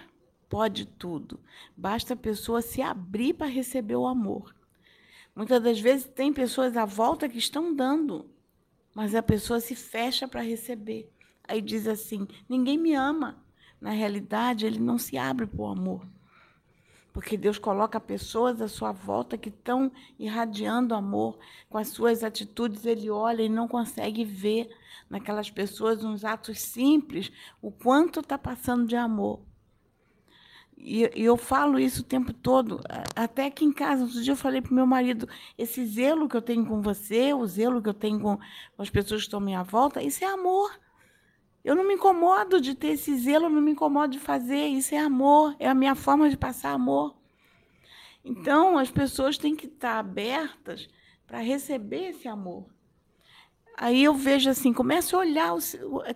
[0.49, 1.41] pode tudo.
[1.77, 4.55] Basta a pessoa se abrir para receber o amor.
[5.35, 8.31] Muitas das vezes tem pessoas à volta que estão dando,
[8.95, 11.11] mas a pessoa se fecha para receber.
[11.47, 13.45] Aí diz assim: ninguém me ama.
[13.81, 16.07] Na realidade, ele não se abre para o amor
[17.17, 21.39] porque Deus coloca pessoas à sua volta que estão irradiando amor.
[21.67, 24.69] Com as suas atitudes, Ele olha e não consegue ver
[25.09, 29.41] naquelas pessoas uns atos simples o quanto está passando de amor.
[30.77, 32.83] E, eu falo isso o tempo todo,
[33.15, 34.03] até aqui em casa.
[34.03, 37.33] Outro dia eu falei para o meu marido: esse zelo que eu tenho com você,
[37.33, 38.39] o zelo que eu tenho com
[38.77, 40.71] as pessoas que estão à minha volta, isso é amor.
[41.67, 44.69] Eu não me incomodo de ter esse zelo, não me incomodo de fazer.
[44.69, 47.17] Isso é amor, é a minha forma de passar amor.
[48.25, 50.89] Então, as pessoas têm que estar abertas
[51.27, 52.67] para receber esse amor.
[53.77, 55.59] Aí eu vejo assim, comece a olhar o,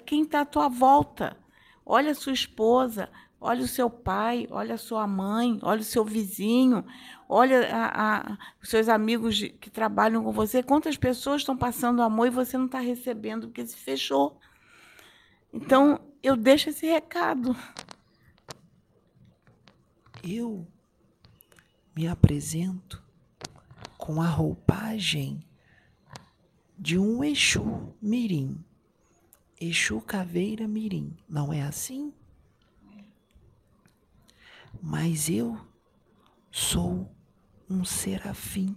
[0.07, 1.37] quem está à tua volta.
[1.85, 6.05] Olha a sua esposa, olha o seu pai, olha a sua mãe, olha o seu
[6.05, 6.85] vizinho,
[7.29, 10.63] olha a, a, os seus amigos que trabalham com você.
[10.63, 14.39] Quantas pessoas estão passando amor e você não está recebendo porque se fechou.
[15.53, 17.57] Então, eu deixo esse recado.
[20.23, 20.67] Eu
[21.95, 23.03] me apresento
[23.99, 25.45] com a roupagem
[26.79, 28.65] de um Exu Mirim.
[29.61, 31.17] Exu Caveira Mirim.
[31.29, 32.15] Não é assim?
[34.83, 35.61] Mas eu
[36.51, 37.15] sou
[37.69, 38.77] um serafim.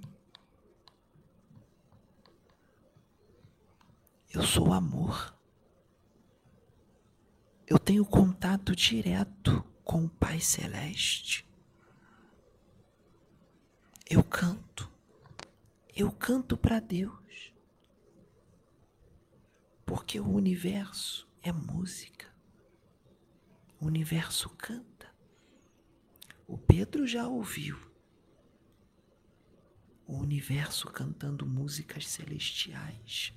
[4.33, 5.32] Eu sou amor.
[7.65, 11.47] Eu tenho contato direto com o Pai Celeste.
[14.09, 14.91] Eu canto.
[15.95, 17.53] Eu canto para Deus.
[19.85, 22.27] Porque o universo é música.
[23.79, 25.13] O universo canta.
[26.45, 27.79] O Pedro já ouviu
[30.05, 33.33] o universo cantando músicas celestiais.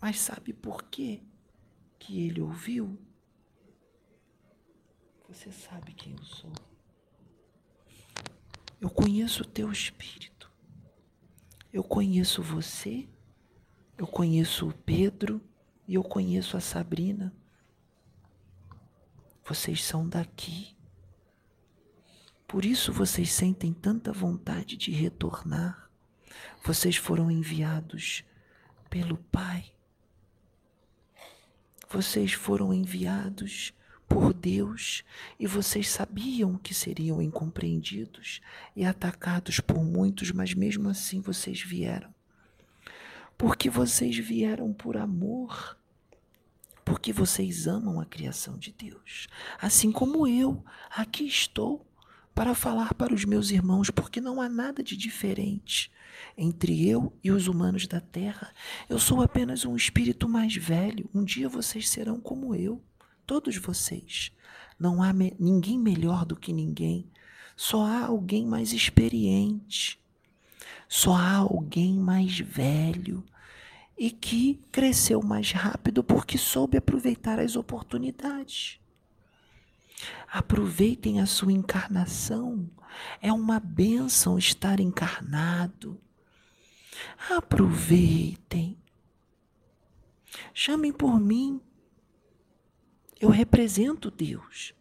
[0.00, 1.20] Mas sabe por quê
[2.08, 2.98] que ele ouviu?
[5.28, 6.50] Você sabe quem eu sou.
[8.80, 10.50] Eu conheço o teu espírito.
[11.70, 13.06] Eu conheço você.
[13.98, 15.38] Eu conheço o Pedro
[15.86, 17.30] e eu conheço a Sabrina.
[19.44, 20.74] Vocês são daqui.
[22.46, 25.90] Por isso vocês sentem tanta vontade de retornar.
[26.64, 28.24] Vocês foram enviados
[28.88, 29.74] pelo Pai.
[31.90, 33.72] Vocês foram enviados
[34.08, 35.04] por Deus
[35.38, 38.40] e vocês sabiam que seriam incompreendidos
[38.74, 42.12] e atacados por muitos, mas mesmo assim vocês vieram.
[43.36, 45.78] Porque vocês vieram por amor.
[46.84, 49.28] Porque vocês amam a criação de Deus.
[49.60, 51.86] Assim como eu, aqui estou
[52.34, 55.90] para falar para os meus irmãos, porque não há nada de diferente
[56.36, 58.52] entre eu e os humanos da terra.
[58.88, 61.08] Eu sou apenas um espírito mais velho.
[61.14, 62.82] Um dia vocês serão como eu,
[63.26, 64.32] todos vocês.
[64.78, 67.10] Não há me ninguém melhor do que ninguém.
[67.56, 70.00] Só há alguém mais experiente.
[70.88, 73.24] Só há alguém mais velho
[73.98, 78.78] e que cresceu mais rápido porque soube aproveitar as oportunidades.
[80.30, 82.70] Aproveitem a sua encarnação.
[83.20, 86.00] É uma bênção estar encarnado.
[87.30, 88.78] Aproveitem.
[90.52, 91.60] Chamem por mim.
[93.20, 94.74] Eu represento Deus.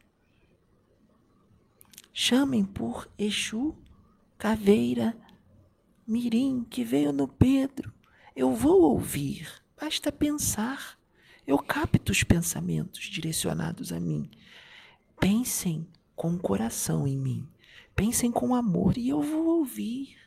[2.13, 3.75] Chamem por Exu,
[4.37, 5.15] Caveira,
[6.07, 7.93] Mirim, que veio no Pedro.
[8.35, 9.47] Eu vou ouvir,
[9.79, 10.97] basta pensar.
[11.45, 14.29] Eu capto os pensamentos direcionados a mim.
[15.19, 17.47] Pensem com o coração em mim.
[17.95, 20.17] Pensem com amor e eu vou ouvir.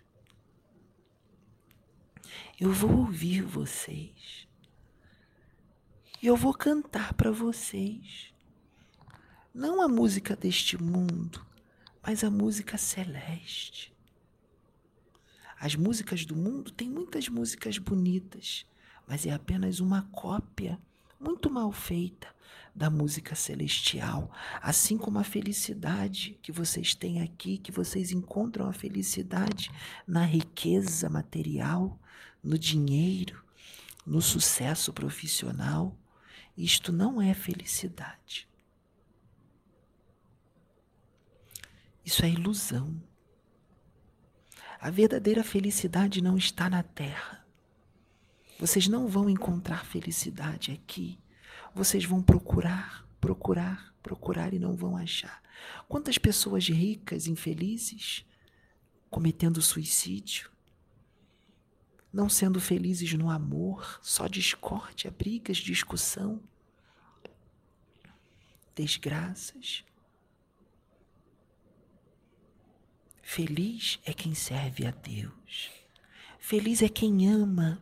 [2.58, 4.48] Eu vou ouvir vocês.
[6.22, 8.32] E eu vou cantar para vocês.
[9.54, 11.44] Não a música deste mundo,
[12.02, 13.94] mas a música celeste.
[15.58, 18.66] As músicas do mundo têm muitas músicas bonitas,
[19.06, 20.78] mas é apenas uma cópia
[21.18, 22.28] muito mal feita
[22.74, 24.30] da música celestial,
[24.62, 29.70] assim como a felicidade que vocês têm aqui, que vocês encontram a felicidade
[30.06, 31.98] na riqueza material,
[32.42, 33.42] no dinheiro,
[34.06, 35.96] no sucesso profissional.
[36.56, 38.48] Isto não é felicidade.
[42.04, 43.00] Isso é ilusão.
[44.80, 47.46] A verdadeira felicidade não está na terra.
[48.58, 51.18] Vocês não vão encontrar felicidade aqui.
[51.74, 55.42] Vocês vão procurar, procurar, procurar e não vão achar.
[55.88, 58.24] Quantas pessoas ricas, infelizes,
[59.08, 60.50] cometendo suicídio,
[62.12, 66.42] não sendo felizes no amor, só discórdia, brigas, discussão,
[68.74, 69.84] desgraças.
[73.22, 75.70] Feliz é quem serve a Deus.
[76.40, 77.80] Feliz é quem ama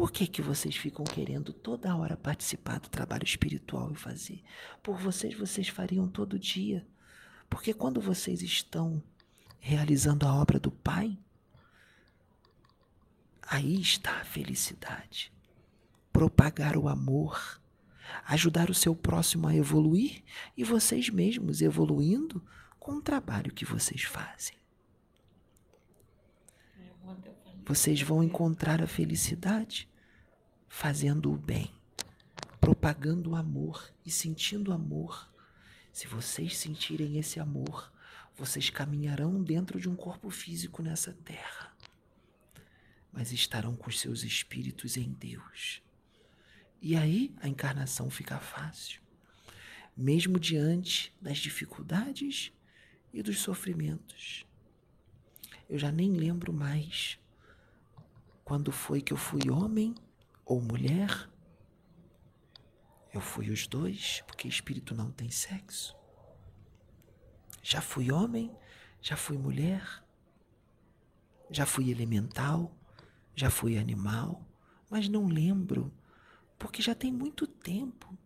[0.00, 4.42] por que, que vocês ficam querendo toda hora participar do trabalho espiritual e fazer?
[4.82, 6.88] Por vocês, vocês fariam todo dia.
[7.50, 9.02] Porque quando vocês estão
[9.58, 11.18] realizando a obra do Pai,
[13.46, 15.30] aí está a felicidade.
[16.10, 17.60] Propagar o amor,
[18.24, 20.24] ajudar o seu próximo a evoluir
[20.56, 22.42] e vocês mesmos evoluindo
[22.78, 24.56] com o trabalho que vocês fazem.
[27.66, 29.89] Vocês vão encontrar a felicidade
[30.72, 31.70] fazendo o bem,
[32.58, 35.30] propagando o amor e sentindo amor.
[35.92, 37.92] Se vocês sentirem esse amor,
[38.34, 41.76] vocês caminharão dentro de um corpo físico nessa terra,
[43.12, 45.82] mas estarão com seus espíritos em Deus.
[46.80, 49.02] E aí a encarnação fica fácil,
[49.94, 52.52] mesmo diante das dificuldades
[53.12, 54.46] e dos sofrimentos.
[55.68, 57.18] Eu já nem lembro mais
[58.44, 59.94] quando foi que eu fui homem
[60.50, 61.30] ou mulher.
[63.14, 65.96] Eu fui os dois, porque espírito não tem sexo.
[67.62, 68.50] Já fui homem,
[69.00, 70.04] já fui mulher,
[71.48, 72.76] já fui elemental,
[73.32, 74.44] já fui animal,
[74.90, 75.94] mas não lembro,
[76.58, 78.18] porque já tem muito tempo,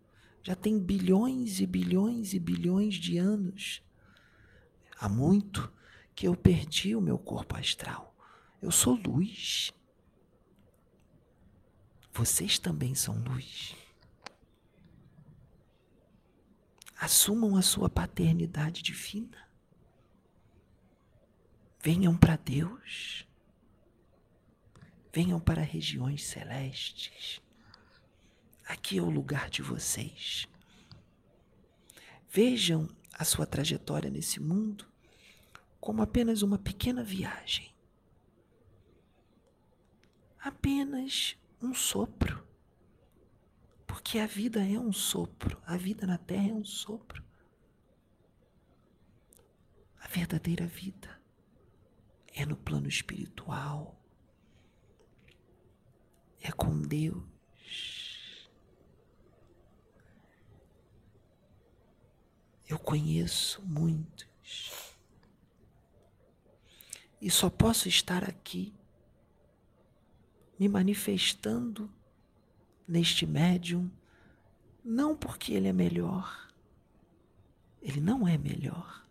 [0.43, 3.83] já tem bilhões e bilhões e bilhões de anos.
[4.99, 5.70] Há muito
[6.14, 8.16] que eu perdi o meu corpo astral.
[8.62, 9.75] Eu sou luz.
[12.15, 13.75] Vocês também são luz.
[16.97, 19.49] Assumam a sua paternidade divina.
[21.83, 23.27] Venham para Deus.
[25.12, 27.41] Venham para regiões celestes.
[28.65, 30.47] Aqui é o lugar de vocês.
[32.31, 34.87] Vejam a sua trajetória nesse mundo
[35.81, 37.75] como apenas uma pequena viagem.
[40.39, 42.47] Apenas um sopro.
[43.87, 47.23] Porque a vida é um sopro, a vida na terra é um sopro.
[50.01, 51.21] A verdadeira vida
[52.33, 53.99] é no plano espiritual,
[56.41, 57.25] é com Deus.
[62.67, 64.97] Eu conheço muitos
[67.21, 68.75] e só posso estar aqui
[70.59, 71.91] me manifestando
[72.87, 73.91] neste médium,
[74.85, 76.49] não porque ele é melhor,
[77.81, 79.05] ele não é melhor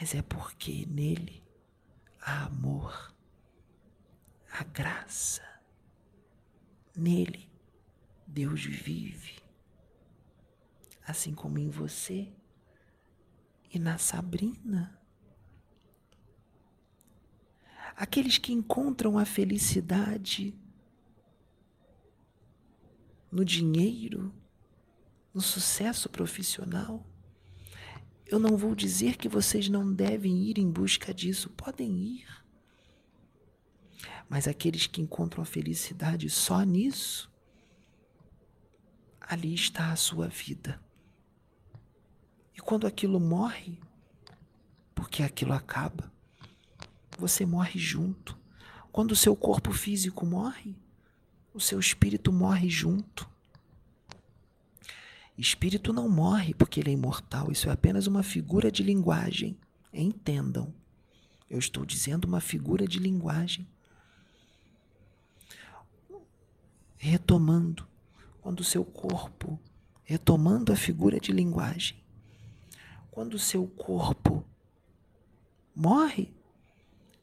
[0.00, 1.44] mas é porque nele
[2.22, 3.14] há amor,
[4.50, 5.42] há graça.
[6.96, 7.50] Nele
[8.26, 9.42] Deus vive,
[11.06, 12.32] assim como em você
[13.70, 14.98] e na Sabrina.
[18.00, 20.54] Aqueles que encontram a felicidade
[23.30, 24.32] no dinheiro,
[25.34, 27.06] no sucesso profissional,
[28.24, 32.26] eu não vou dizer que vocês não devem ir em busca disso, podem ir.
[34.30, 37.30] Mas aqueles que encontram a felicidade só nisso,
[39.20, 40.82] ali está a sua vida.
[42.56, 43.78] E quando aquilo morre,
[44.94, 46.10] porque aquilo acaba,
[47.20, 48.36] você morre junto.
[48.90, 50.74] Quando o seu corpo físico morre,
[51.54, 53.28] o seu espírito morre junto.
[55.38, 59.56] Espírito não morre porque ele é imortal, isso é apenas uma figura de linguagem.
[59.92, 60.74] Entendam.
[61.48, 63.66] Eu estou dizendo uma figura de linguagem.
[66.96, 67.86] Retomando,
[68.40, 69.58] quando o seu corpo,
[70.04, 71.96] retomando a figura de linguagem,
[73.10, 74.44] quando o seu corpo
[75.74, 76.32] morre,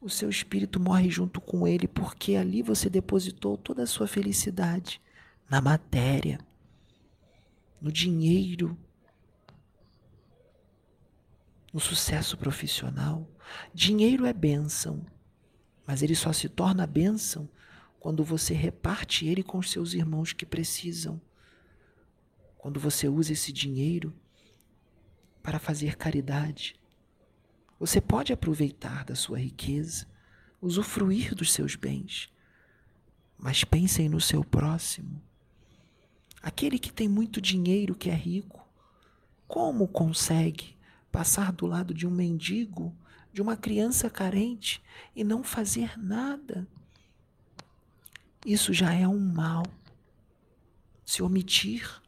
[0.00, 5.00] o seu espírito morre junto com ele, porque ali você depositou toda a sua felicidade
[5.48, 6.38] na matéria
[7.80, 8.76] no dinheiro,
[11.72, 13.28] no sucesso profissional.
[13.72, 15.04] Dinheiro é bênção,
[15.86, 17.48] mas ele só se torna bênção
[18.00, 21.20] quando você reparte ele com os seus irmãos que precisam.
[22.56, 24.12] Quando você usa esse dinheiro
[25.42, 26.78] para fazer caridade.
[27.78, 30.06] Você pode aproveitar da sua riqueza,
[30.60, 32.28] usufruir dos seus bens,
[33.38, 35.22] mas pensem no seu próximo.
[36.42, 38.66] Aquele que tem muito dinheiro, que é rico,
[39.46, 40.76] como consegue
[41.12, 42.94] passar do lado de um mendigo,
[43.32, 44.82] de uma criança carente
[45.14, 46.66] e não fazer nada?
[48.44, 49.62] Isso já é um mal.
[51.04, 52.02] Se omitir,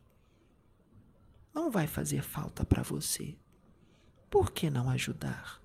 [1.55, 3.37] não vai fazer falta para você.
[4.29, 5.60] Por que não ajudar?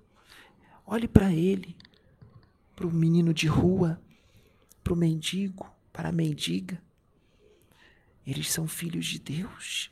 [0.86, 1.76] Olhe para ele,
[2.76, 4.00] para o menino de rua,
[4.84, 6.80] para o mendigo, para a mendiga.
[8.24, 9.90] Eles são filhos de Deus.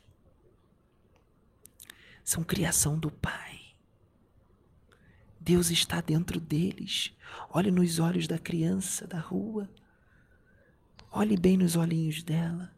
[2.23, 3.61] São criação do Pai.
[5.37, 7.13] Deus está dentro deles.
[7.49, 9.69] Olhe nos olhos da criança da rua.
[11.11, 12.73] Olhe bem nos olhinhos dela.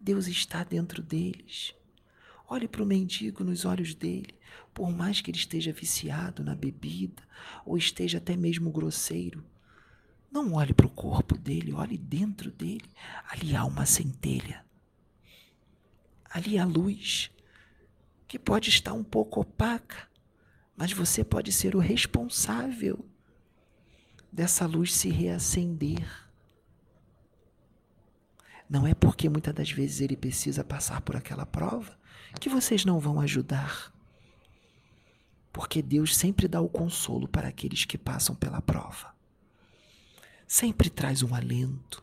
[0.00, 1.74] Deus está dentro deles.
[2.48, 4.37] Olhe para o mendigo nos olhos dele.
[4.78, 7.20] Por mais que ele esteja viciado na bebida
[7.66, 9.44] ou esteja até mesmo grosseiro,
[10.30, 12.88] não olhe para o corpo dele, olhe dentro dele.
[13.28, 14.64] Ali há uma centelha
[16.30, 17.28] ali a luz,
[18.28, 20.06] que pode estar um pouco opaca,
[20.76, 23.04] mas você pode ser o responsável
[24.30, 26.06] dessa luz se reacender.
[28.70, 31.98] Não é porque muitas das vezes ele precisa passar por aquela prova
[32.38, 33.92] que vocês não vão ajudar.
[35.58, 39.12] Porque Deus sempre dá o consolo para aqueles que passam pela prova.
[40.46, 42.00] Sempre traz um alento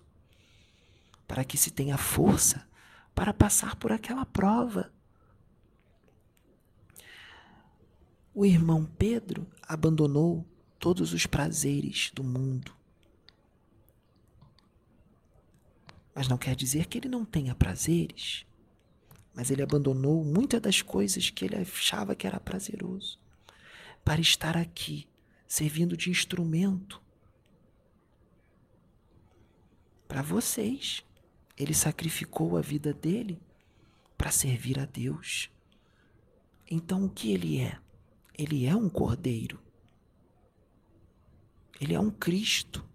[1.25, 2.67] para que se tenha força
[3.15, 4.91] para passar por aquela prova.
[8.33, 10.45] O irmão Pedro abandonou
[10.77, 12.75] todos os prazeres do mundo.
[16.13, 18.45] Mas não quer dizer que ele não tenha prazeres.
[19.33, 23.23] Mas ele abandonou muitas das coisas que ele achava que era prazeroso
[24.05, 25.07] para estar aqui,
[25.47, 27.01] servindo de instrumento
[30.07, 31.03] para vocês.
[31.57, 33.41] Ele sacrificou a vida dele
[34.15, 35.49] para servir a Deus.
[36.69, 37.79] Então o que ele é?
[38.37, 39.59] Ele é um cordeiro.
[41.81, 42.87] Ele é um Cristo.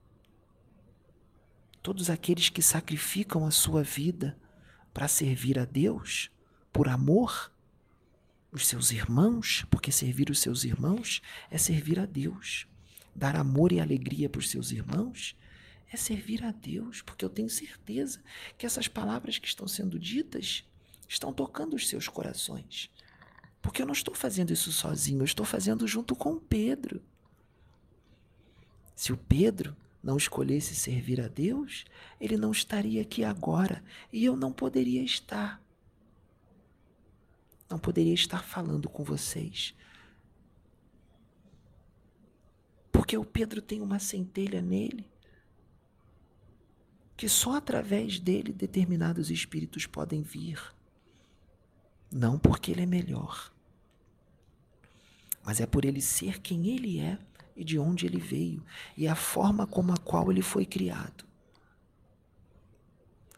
[1.82, 4.38] Todos aqueles que sacrificam a sua vida
[4.94, 6.30] para servir a Deus,
[6.72, 7.50] por amor,
[8.52, 12.66] os seus irmãos, porque servir os seus irmãos é servir a Deus.
[13.14, 15.36] Dar amor e alegria para os seus irmãos
[15.92, 18.22] é servir a Deus, porque eu tenho certeza
[18.56, 20.64] que essas palavras que estão sendo ditas
[21.08, 22.90] estão tocando os seus corações.
[23.60, 27.02] Porque eu não estou fazendo isso sozinho, eu estou fazendo junto com Pedro.
[28.94, 31.84] Se o Pedro não escolhesse servir a Deus,
[32.20, 33.82] ele não estaria aqui agora
[34.12, 35.60] e eu não poderia estar.
[37.70, 39.74] Não poderia estar falando com vocês.
[42.90, 45.08] Porque o Pedro tem uma centelha nele
[47.16, 50.58] que só através dele determinados espíritos podem vir.
[52.10, 53.52] Não porque ele é melhor,
[55.44, 57.18] mas é por ele ser quem ele é
[57.54, 58.64] e de onde ele veio
[58.96, 61.24] e a forma como a qual ele foi criado.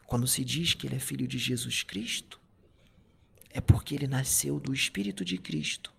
[0.07, 2.39] Quando se diz que ele é filho de Jesus Cristo,
[3.53, 5.93] é porque ele nasceu do Espírito de Cristo.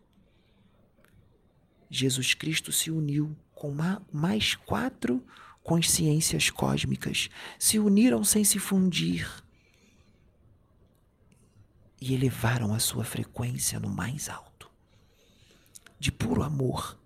[1.88, 3.72] Jesus Cristo se uniu com
[4.12, 5.24] mais quatro
[5.62, 9.42] consciências cósmicas se uniram sem se fundir
[11.98, 14.70] e elevaram a sua frequência no mais alto,
[15.98, 16.98] de puro amor.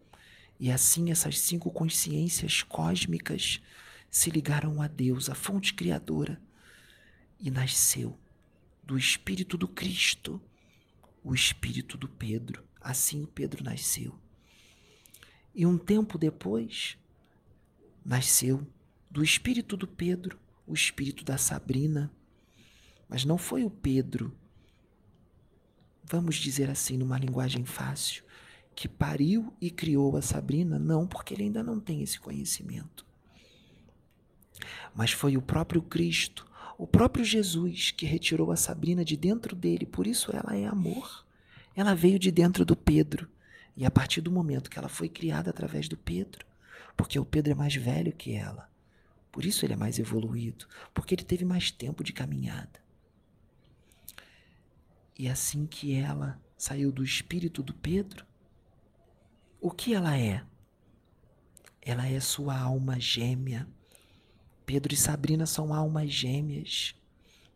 [0.59, 3.61] E assim essas cinco consciências cósmicas
[4.11, 6.41] se ligaram a Deus, a fonte criadora,
[7.39, 8.19] e nasceu
[8.89, 10.41] do Espírito do Cristo,
[11.23, 12.65] o Espírito do Pedro.
[12.81, 14.19] Assim o Pedro nasceu.
[15.55, 16.97] E um tempo depois,
[18.03, 18.67] nasceu
[19.11, 22.11] do espírito do Pedro, o espírito da Sabrina.
[23.07, 24.35] Mas não foi o Pedro,
[26.03, 28.25] vamos dizer assim, numa linguagem fácil,
[28.75, 33.05] que pariu e criou a Sabrina, não, porque ele ainda não tem esse conhecimento.
[34.95, 36.48] Mas foi o próprio Cristo,
[36.79, 41.27] o próprio Jesus que retirou a Sabrina de dentro dele, por isso ela é amor.
[41.75, 43.29] Ela veio de dentro do Pedro.
[43.77, 46.47] E a partir do momento que ela foi criada através do Pedro,
[46.97, 48.71] porque o Pedro é mais velho que ela.
[49.33, 52.81] Por isso ele é mais evoluído, porque ele teve mais tempo de caminhada.
[55.19, 58.25] E assim que ela saiu do espírito do Pedro,
[59.61, 60.45] o que ela é?
[61.83, 63.67] Ela é sua alma gêmea.
[64.69, 66.95] Pedro e Sabrina são almas gêmeas.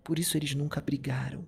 [0.03, 1.47] Por isso eles nunca brigaram.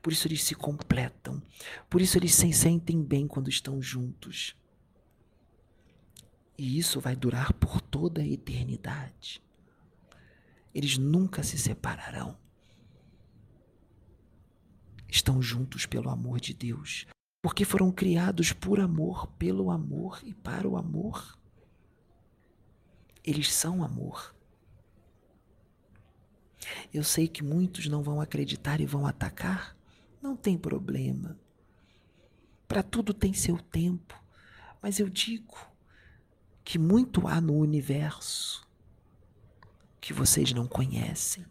[0.00, 1.42] Por isso eles se completam.
[1.90, 4.56] Por isso eles se sentem bem quando estão juntos.
[6.56, 9.42] E isso vai durar por toda a eternidade.
[10.74, 12.38] Eles nunca se separarão.
[15.06, 17.06] Estão juntos pelo amor de Deus,
[17.42, 21.38] porque foram criados por amor, pelo amor e para o amor.
[23.22, 24.33] Eles são amor.
[26.92, 29.76] Eu sei que muitos não vão acreditar e vão atacar.
[30.22, 31.38] Não tem problema.
[32.66, 34.20] Para tudo tem seu tempo.
[34.80, 35.56] Mas eu digo,
[36.64, 38.66] que muito há no universo
[40.00, 41.44] que vocês não conhecem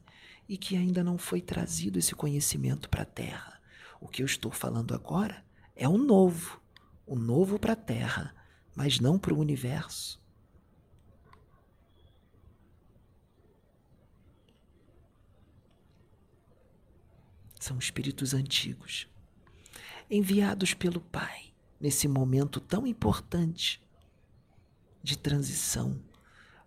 [0.49, 3.61] e que ainda não foi trazido esse conhecimento para a Terra.
[4.01, 5.45] O que eu estou falando agora
[5.76, 6.59] é o novo,
[7.05, 8.36] o novo para a Terra,
[8.76, 10.22] mas não para o universo.
[17.64, 19.07] São espíritos antigos,
[20.11, 23.82] enviados pelo Pai nesse momento tão importante
[25.01, 25.97] de transição,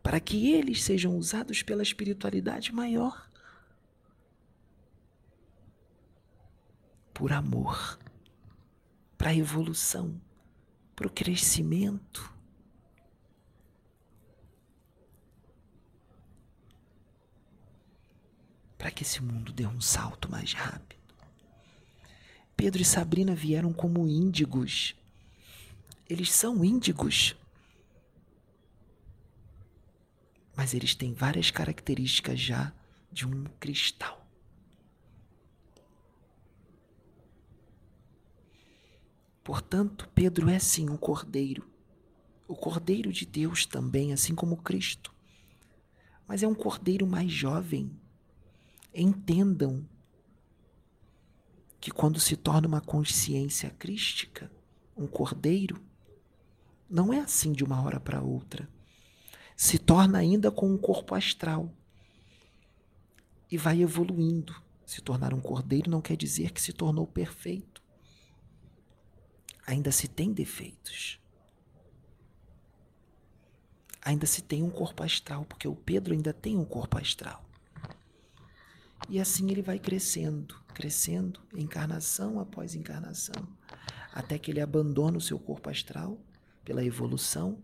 [0.03, 3.31] para que eles sejam usados pela espiritualidade maior.
[7.13, 7.99] Por amor,
[9.19, 10.19] para a evolução,
[10.95, 12.35] para o crescimento.
[18.77, 20.97] Para que esse mundo dê um salto mais rápido.
[22.57, 24.95] Pedro e Sabrina vieram como índigos.
[26.09, 27.37] Eles são índigos.
[30.57, 32.73] Mas eles têm várias características já
[33.13, 34.27] de um cristal.
[39.45, 41.71] Portanto, Pedro é sim um cordeiro.
[42.49, 45.15] O cordeiro de Deus também, assim como Cristo.
[46.27, 47.91] Mas é um cordeiro mais jovem.
[48.99, 49.87] Entendam
[51.79, 54.51] que quando se torna uma consciência crística,
[54.97, 55.85] um cordeiro,
[56.89, 58.67] não é assim de uma hora para outra.
[59.55, 61.71] Se torna ainda com um corpo astral
[63.51, 64.57] e vai evoluindo.
[64.87, 67.83] Se tornar um cordeiro não quer dizer que se tornou perfeito.
[69.67, 71.21] Ainda se tem defeitos.
[74.01, 77.46] Ainda se tem um corpo astral, porque o Pedro ainda tem um corpo astral.
[79.09, 83.47] E assim ele vai crescendo, crescendo, encarnação após encarnação,
[84.13, 86.19] até que ele abandona o seu corpo astral
[86.65, 87.63] pela evolução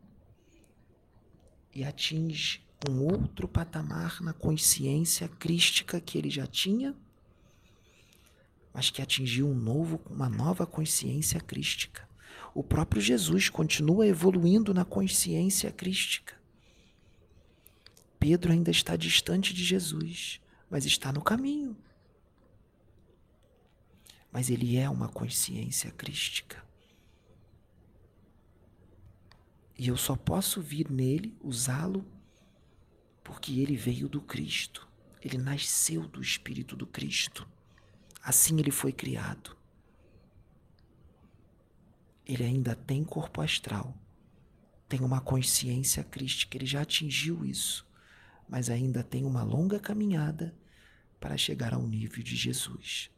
[1.74, 6.94] e atinge um outro patamar na consciência crística que ele já tinha,
[8.72, 12.08] mas que atingiu um novo, uma nova consciência crística.
[12.54, 16.34] O próprio Jesus continua evoluindo na consciência crística.
[18.18, 20.40] Pedro ainda está distante de Jesus,
[20.72, 21.76] mas está no caminho.
[24.32, 26.64] Mas ele é uma consciência crística.
[29.78, 32.06] E eu só posso vir nele, usá-lo,
[33.22, 34.88] porque ele veio do Cristo.
[35.20, 37.46] Ele nasceu do Espírito do Cristo.
[38.22, 39.54] Assim ele foi criado.
[42.24, 43.94] Ele ainda tem corpo astral,
[44.88, 47.86] tem uma consciência crística, ele já atingiu isso,
[48.48, 50.61] mas ainda tem uma longa caminhada
[51.22, 53.08] para chegar ao nível de Jesus.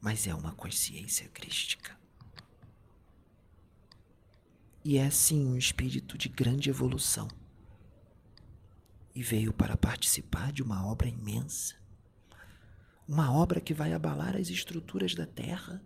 [0.00, 1.96] Mas é uma consciência crística.
[4.84, 7.28] E é sim um espírito de grande evolução.
[9.14, 11.76] E veio para participar de uma obra imensa.
[13.06, 15.80] Uma obra que vai abalar as estruturas da terra.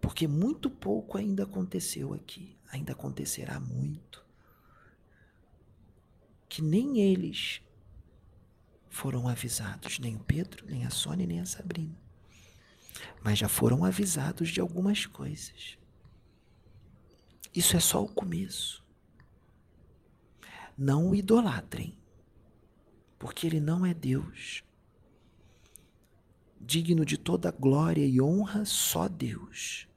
[0.00, 4.27] Porque muito pouco ainda aconteceu aqui, ainda acontecerá muito
[6.48, 7.60] que nem eles
[8.88, 11.96] foram avisados, nem o Pedro, nem a Sônia, nem a Sabrina.
[13.22, 15.78] Mas já foram avisados de algumas coisas.
[17.54, 18.84] Isso é só o começo.
[20.76, 21.96] Não o idolatrem,
[23.18, 24.62] porque ele não é Deus.
[26.60, 29.88] Digno de toda glória e honra, só Deus,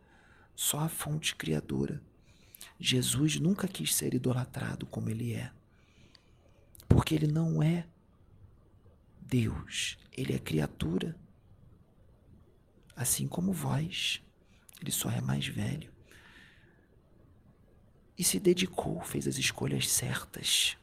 [0.55, 2.01] só a fonte criadora.
[2.79, 5.51] Jesus nunca quis ser idolatrado como ele é.
[6.91, 7.87] Porque ele não é
[9.21, 11.15] Deus, ele é criatura.
[12.95, 14.21] Assim como vós,
[14.81, 15.89] ele só é mais velho.
[18.17, 20.77] E se dedicou, fez as escolhas certas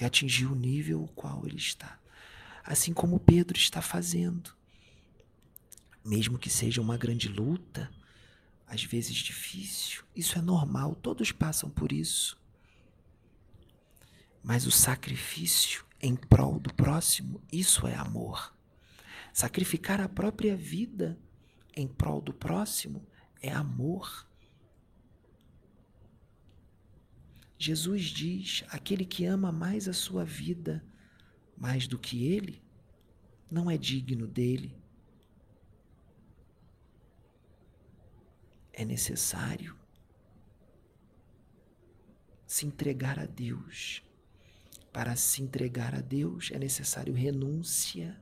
[0.00, 1.98] e atingiu o nível ao qual ele está.
[2.64, 4.54] Assim como Pedro está fazendo.
[6.04, 7.90] Mesmo que seja uma grande luta,
[8.66, 12.39] às vezes difícil, isso é normal, todos passam por isso.
[14.42, 18.54] Mas o sacrifício em prol do próximo, isso é amor.
[19.32, 21.18] Sacrificar a própria vida
[21.76, 23.06] em prol do próximo
[23.40, 24.26] é amor.
[27.58, 30.84] Jesus diz: aquele que ama mais a sua vida
[31.56, 32.62] mais do que ele,
[33.50, 34.74] não é digno dele.
[38.72, 39.76] É necessário
[42.46, 44.02] se entregar a Deus
[44.92, 48.20] para se entregar a Deus é necessário renúncia.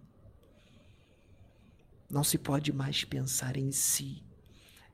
[2.10, 4.22] Não se pode mais pensar em si.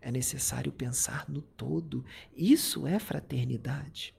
[0.00, 2.04] É necessário pensar no todo.
[2.36, 4.14] Isso é fraternidade.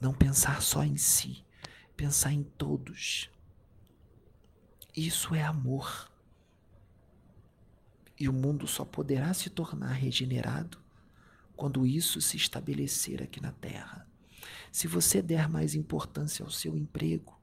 [0.00, 1.44] Não pensar só em si,
[1.96, 3.30] pensar em todos.
[4.94, 6.10] Isso é amor.
[8.18, 10.78] E o mundo só poderá se tornar regenerado
[11.56, 14.06] quando isso se estabelecer aqui na Terra.
[14.70, 17.38] Se você der mais importância ao seu emprego,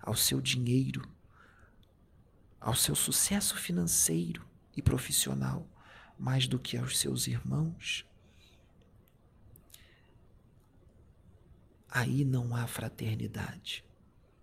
[0.00, 1.08] ao seu dinheiro,
[2.60, 4.46] ao seu sucesso financeiro
[4.76, 5.66] e profissional,
[6.18, 8.06] mais do que aos seus irmãos,
[11.88, 13.84] aí não há fraternidade.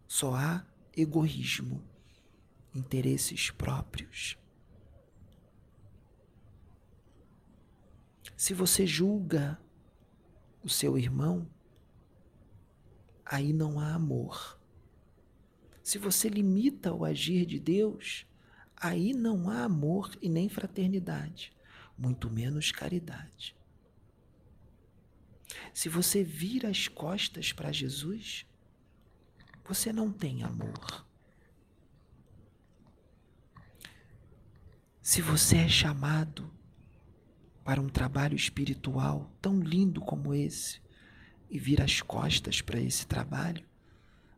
[0.07, 1.83] Só há egoísmo,
[2.73, 4.37] interesses próprios.
[8.35, 9.59] Se você julga
[10.63, 11.47] o seu irmão,
[13.29, 14.59] aí não há amor.
[15.83, 18.25] Se você limita o agir de Deus,
[18.75, 21.53] aí não há amor e nem fraternidade,
[21.97, 23.55] muito menos caridade.
[25.73, 28.45] Se você vira as costas para Jesus,
[29.65, 31.05] você não tem amor.
[35.01, 36.51] Se você é chamado
[37.63, 40.81] para um trabalho espiritual tão lindo como esse
[41.49, 43.65] e vira as costas para esse trabalho,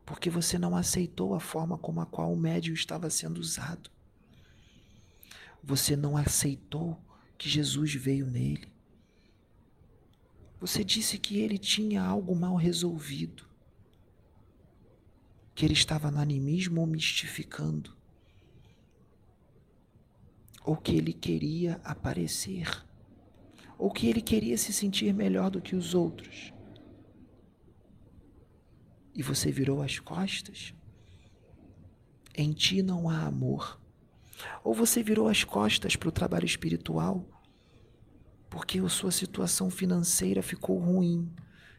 [0.04, 3.90] porque você não aceitou a forma como a qual o médium estava sendo usado.
[5.62, 6.98] Você não aceitou
[7.36, 8.68] que Jesus veio nele.
[10.60, 13.44] Você disse que ele tinha algo mal resolvido,
[15.54, 17.96] que ele estava no animismo ou mistificando,
[20.64, 22.84] ou que ele queria aparecer
[23.80, 26.52] ou que ele queria se sentir melhor do que os outros.
[29.14, 30.74] E você virou as costas?
[32.34, 33.80] Em ti não há amor.
[34.64, 37.26] Ou você virou as costas para o trabalho espiritual
[38.50, 41.32] porque a sua situação financeira ficou ruim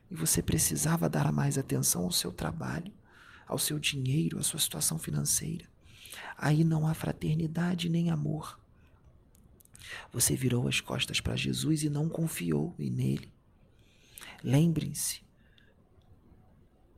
[0.09, 2.91] e você precisava dar mais atenção ao seu trabalho,
[3.45, 5.69] ao seu dinheiro, à sua situação financeira.
[6.37, 8.57] Aí não há fraternidade nem amor.
[10.13, 13.31] Você virou as costas para Jesus e não confiou nele.
[14.41, 15.21] Lembrem-se,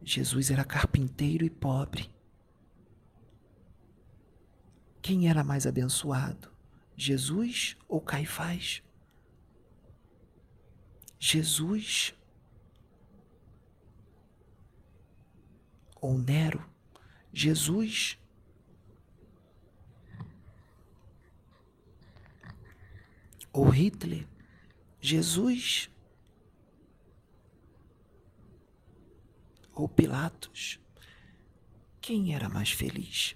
[0.04, 2.10] Jesus era carpinteiro e pobre.
[5.01, 6.51] Quem era mais abençoado?
[6.95, 8.84] Jesus ou Caifás?
[11.20, 12.14] Jesus
[16.01, 16.64] ou Nero?
[17.32, 18.20] Jesus
[23.54, 24.28] ou Hitler,
[24.99, 25.89] Jesus
[29.74, 30.80] ou Pilatos,
[31.99, 33.36] quem era mais feliz?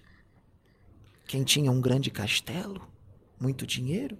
[1.26, 2.88] Quem tinha um grande castelo,
[3.40, 4.18] muito dinheiro?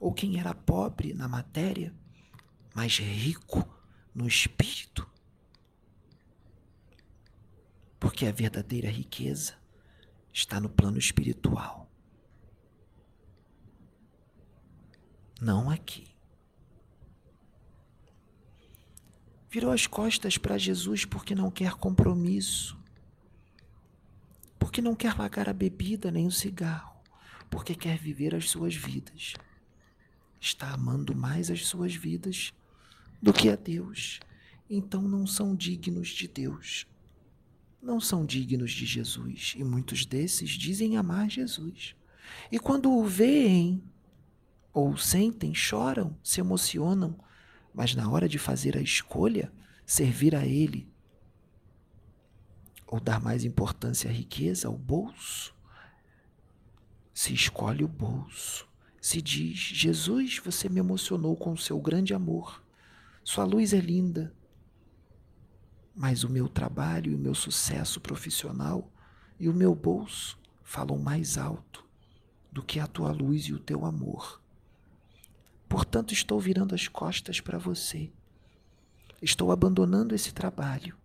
[0.00, 1.94] Ou quem era pobre na matéria,
[2.74, 3.68] mas rico
[4.14, 5.08] no espírito?
[7.98, 9.54] Porque a verdadeira riqueza
[10.32, 11.86] está no plano espiritual.
[15.40, 16.15] não aqui.
[19.56, 22.76] Virou as costas para Jesus porque não quer compromisso,
[24.58, 26.94] porque não quer largar a bebida nem o cigarro,
[27.48, 29.32] porque quer viver as suas vidas.
[30.38, 32.52] Está amando mais as suas vidas
[33.22, 34.20] do que a Deus.
[34.68, 36.86] Então não são dignos de Deus.
[37.80, 39.54] Não são dignos de Jesus.
[39.56, 41.96] E muitos desses dizem amar Jesus.
[42.52, 43.82] E quando o veem,
[44.70, 47.18] ou sentem, choram, se emocionam,
[47.76, 49.52] mas na hora de fazer a escolha,
[49.84, 50.90] servir a Ele,
[52.86, 55.54] ou dar mais importância à riqueza, ao bolso,
[57.12, 58.66] se escolhe o bolso.
[58.98, 62.64] Se diz: Jesus, você me emocionou com o seu grande amor.
[63.22, 64.34] Sua luz é linda,
[65.94, 68.90] mas o meu trabalho e o meu sucesso profissional
[69.38, 71.84] e o meu bolso falam mais alto
[72.50, 74.40] do que a tua luz e o teu amor.
[75.68, 78.10] Portanto, estou virando as costas para você.
[79.20, 80.96] Estou abandonando esse trabalho,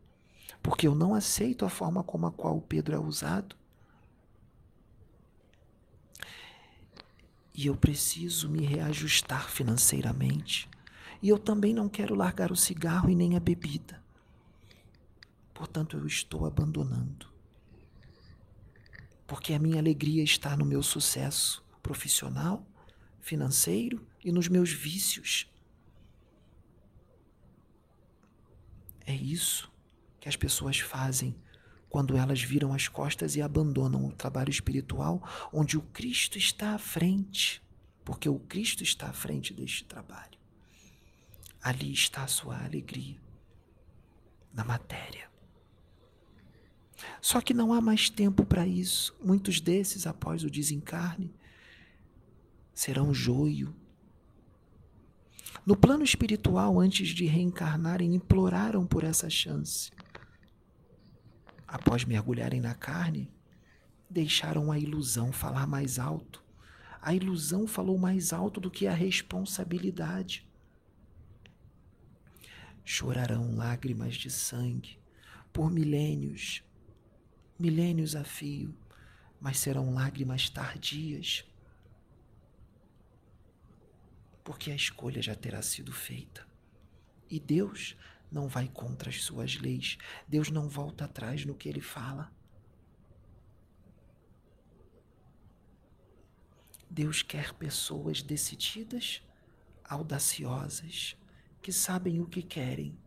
[0.62, 3.56] porque eu não aceito a forma como a qual o Pedro é usado.
[7.54, 10.70] E eu preciso me reajustar financeiramente.
[11.22, 14.02] E eu também não quero largar o cigarro e nem a bebida.
[15.54, 17.28] Portanto, eu estou abandonando.
[19.28, 22.66] Porque a minha alegria está no meu sucesso profissional,
[23.22, 25.48] financeiro e nos meus vícios.
[29.06, 29.72] É isso
[30.20, 31.36] que as pessoas fazem
[31.90, 36.78] quando elas viram as costas e abandonam o trabalho espiritual, onde o Cristo está à
[36.78, 37.62] frente,
[38.06, 40.40] porque o Cristo está à frente deste trabalho.
[41.62, 43.20] Ali está a sua alegria,
[44.54, 45.30] na matéria.
[47.20, 49.14] Só que não há mais tempo para isso.
[49.22, 51.34] Muitos desses, após o desencarne,
[52.74, 53.76] serão joio
[55.64, 59.92] no plano espiritual, antes de reencarnarem, imploraram por essa chance.
[61.68, 63.32] Após mergulharem na carne,
[64.10, 66.44] deixaram a ilusão falar mais alto.
[67.00, 70.48] A ilusão falou mais alto do que a responsabilidade.
[72.84, 74.98] Chorarão lágrimas de sangue
[75.54, 76.64] por milênios,
[77.60, 78.76] milênios a fio,
[79.40, 81.46] mas serão lágrimas tardias
[84.52, 86.46] porque a escolha já terá sido feita.
[87.30, 87.96] E Deus
[88.30, 89.98] não vai contra as suas leis.
[90.28, 92.30] Deus não volta atrás no que ele fala.
[96.90, 99.24] Deus quer pessoas decididas,
[99.86, 101.16] audaciosas,
[101.62, 103.00] que sabem o que querem.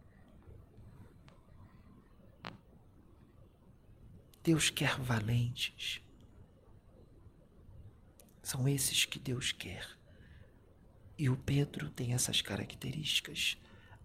[4.42, 6.01] Deus quer valentes.
[8.42, 10.03] São esses que Deus quer.
[11.17, 13.57] E o Pedro tem essas características.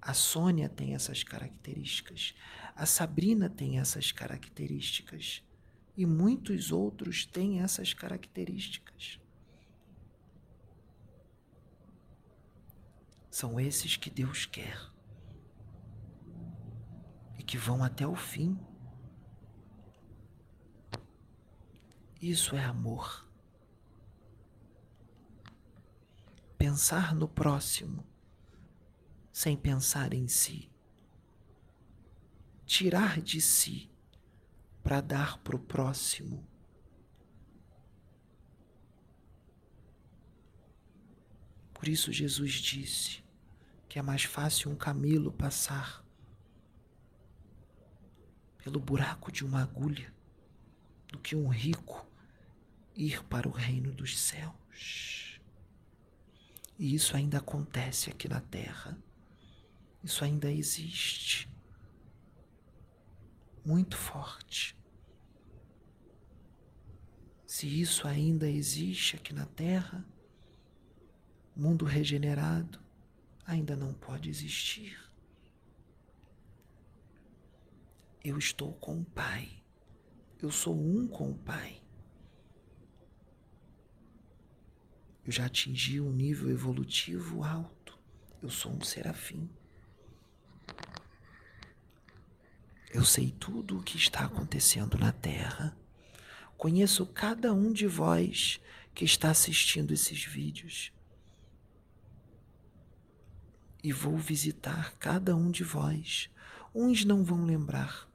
[0.01, 2.36] A Sônia tem essas características.
[2.76, 5.43] A Sabrina tem essas características.
[5.97, 9.20] E muitos outros têm essas características.
[13.30, 14.80] São esses que Deus quer
[17.38, 18.57] e que vão até o fim.
[22.22, 23.28] Isso é amor.
[26.60, 28.05] Pensar no próximo
[29.32, 30.70] sem pensar em si.
[32.66, 33.89] Tirar de si
[34.84, 36.45] para dar para o próximo.
[41.74, 43.24] Por isso Jesus disse
[43.88, 46.05] que é mais fácil um camelo passar
[48.57, 50.14] pelo buraco de uma agulha
[51.07, 52.05] do que um rico
[52.93, 55.28] ir para o reino dos céus.
[56.80, 58.97] E isso ainda acontece aqui na terra.
[60.01, 61.53] Isso ainda existe.
[63.65, 64.80] Muito forte.
[67.45, 70.05] Se isso ainda existe aqui na terra,
[71.53, 72.80] mundo regenerado
[73.45, 74.97] ainda não pode existir.
[78.23, 79.61] Eu estou com o Pai.
[80.41, 81.78] Eu sou um com o Pai.
[85.30, 87.95] Eu já atingi um nível evolutivo alto.
[88.41, 89.47] Eu sou um serafim.
[92.91, 95.77] Eu sei tudo o que está acontecendo na Terra.
[96.57, 98.59] Conheço cada um de vós
[98.95, 100.91] que está assistindo esses vídeos
[103.84, 106.27] e vou visitar cada um de vós.
[106.73, 108.09] Uns não vão lembrar,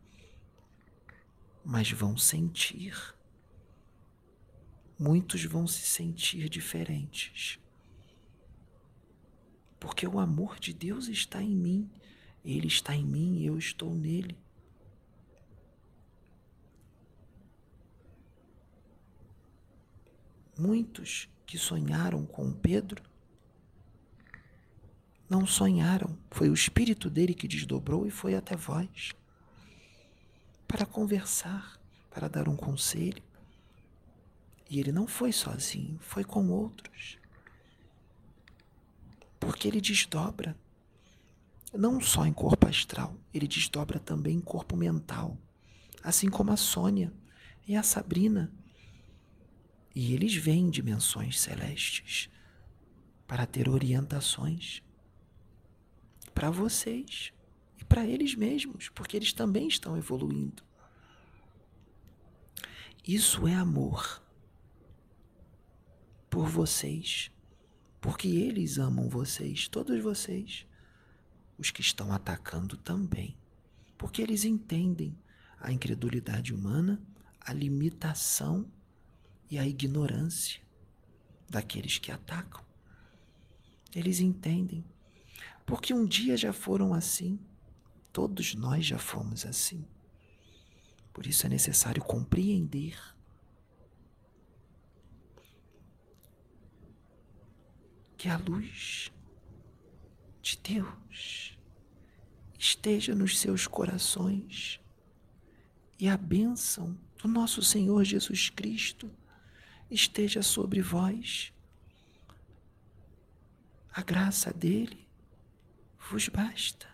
[1.64, 3.14] mas vão sentir.
[4.98, 7.58] Muitos vão se sentir diferentes.
[9.78, 11.90] Porque o amor de Deus está em mim,
[12.44, 14.38] Ele está em mim e eu estou nele.
[20.56, 23.02] Muitos que sonharam com Pedro
[25.28, 26.16] não sonharam.
[26.30, 29.12] Foi o espírito dele que desdobrou e foi até vós
[30.66, 31.78] para conversar,
[32.10, 33.22] para dar um conselho.
[34.68, 37.18] E ele não foi sozinho, foi com outros.
[39.38, 40.56] Porque ele desdobra,
[41.72, 45.36] não só em corpo astral, ele desdobra também em corpo mental.
[46.02, 47.12] Assim como a Sônia
[47.66, 48.52] e a Sabrina.
[49.94, 52.28] E eles vêm dimensões celestes
[53.26, 54.82] para ter orientações
[56.34, 57.32] para vocês
[57.80, 60.64] e para eles mesmos, porque eles também estão evoluindo.
[63.06, 64.23] Isso é amor
[66.34, 67.30] por vocês,
[68.00, 70.66] porque eles amam vocês, todos vocês,
[71.56, 73.38] os que estão atacando também,
[73.96, 75.16] porque eles entendem
[75.60, 77.00] a incredulidade humana,
[77.40, 78.68] a limitação
[79.48, 80.60] e a ignorância
[81.48, 82.64] daqueles que atacam.
[83.94, 84.84] Eles entendem
[85.64, 87.38] porque um dia já foram assim.
[88.12, 89.86] Todos nós já fomos assim.
[91.12, 92.98] Por isso é necessário compreender.
[98.24, 99.12] Que a luz
[100.40, 101.58] de Deus
[102.58, 104.80] esteja nos seus corações
[106.00, 109.14] e a bênção do nosso Senhor Jesus Cristo
[109.90, 111.52] esteja sobre vós.
[113.92, 115.06] A graça dele
[116.10, 116.88] vos basta.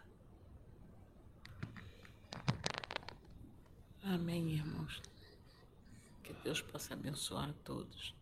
[4.02, 5.00] Amém, irmãos.
[6.24, 8.19] Que Deus possa abençoar a todos.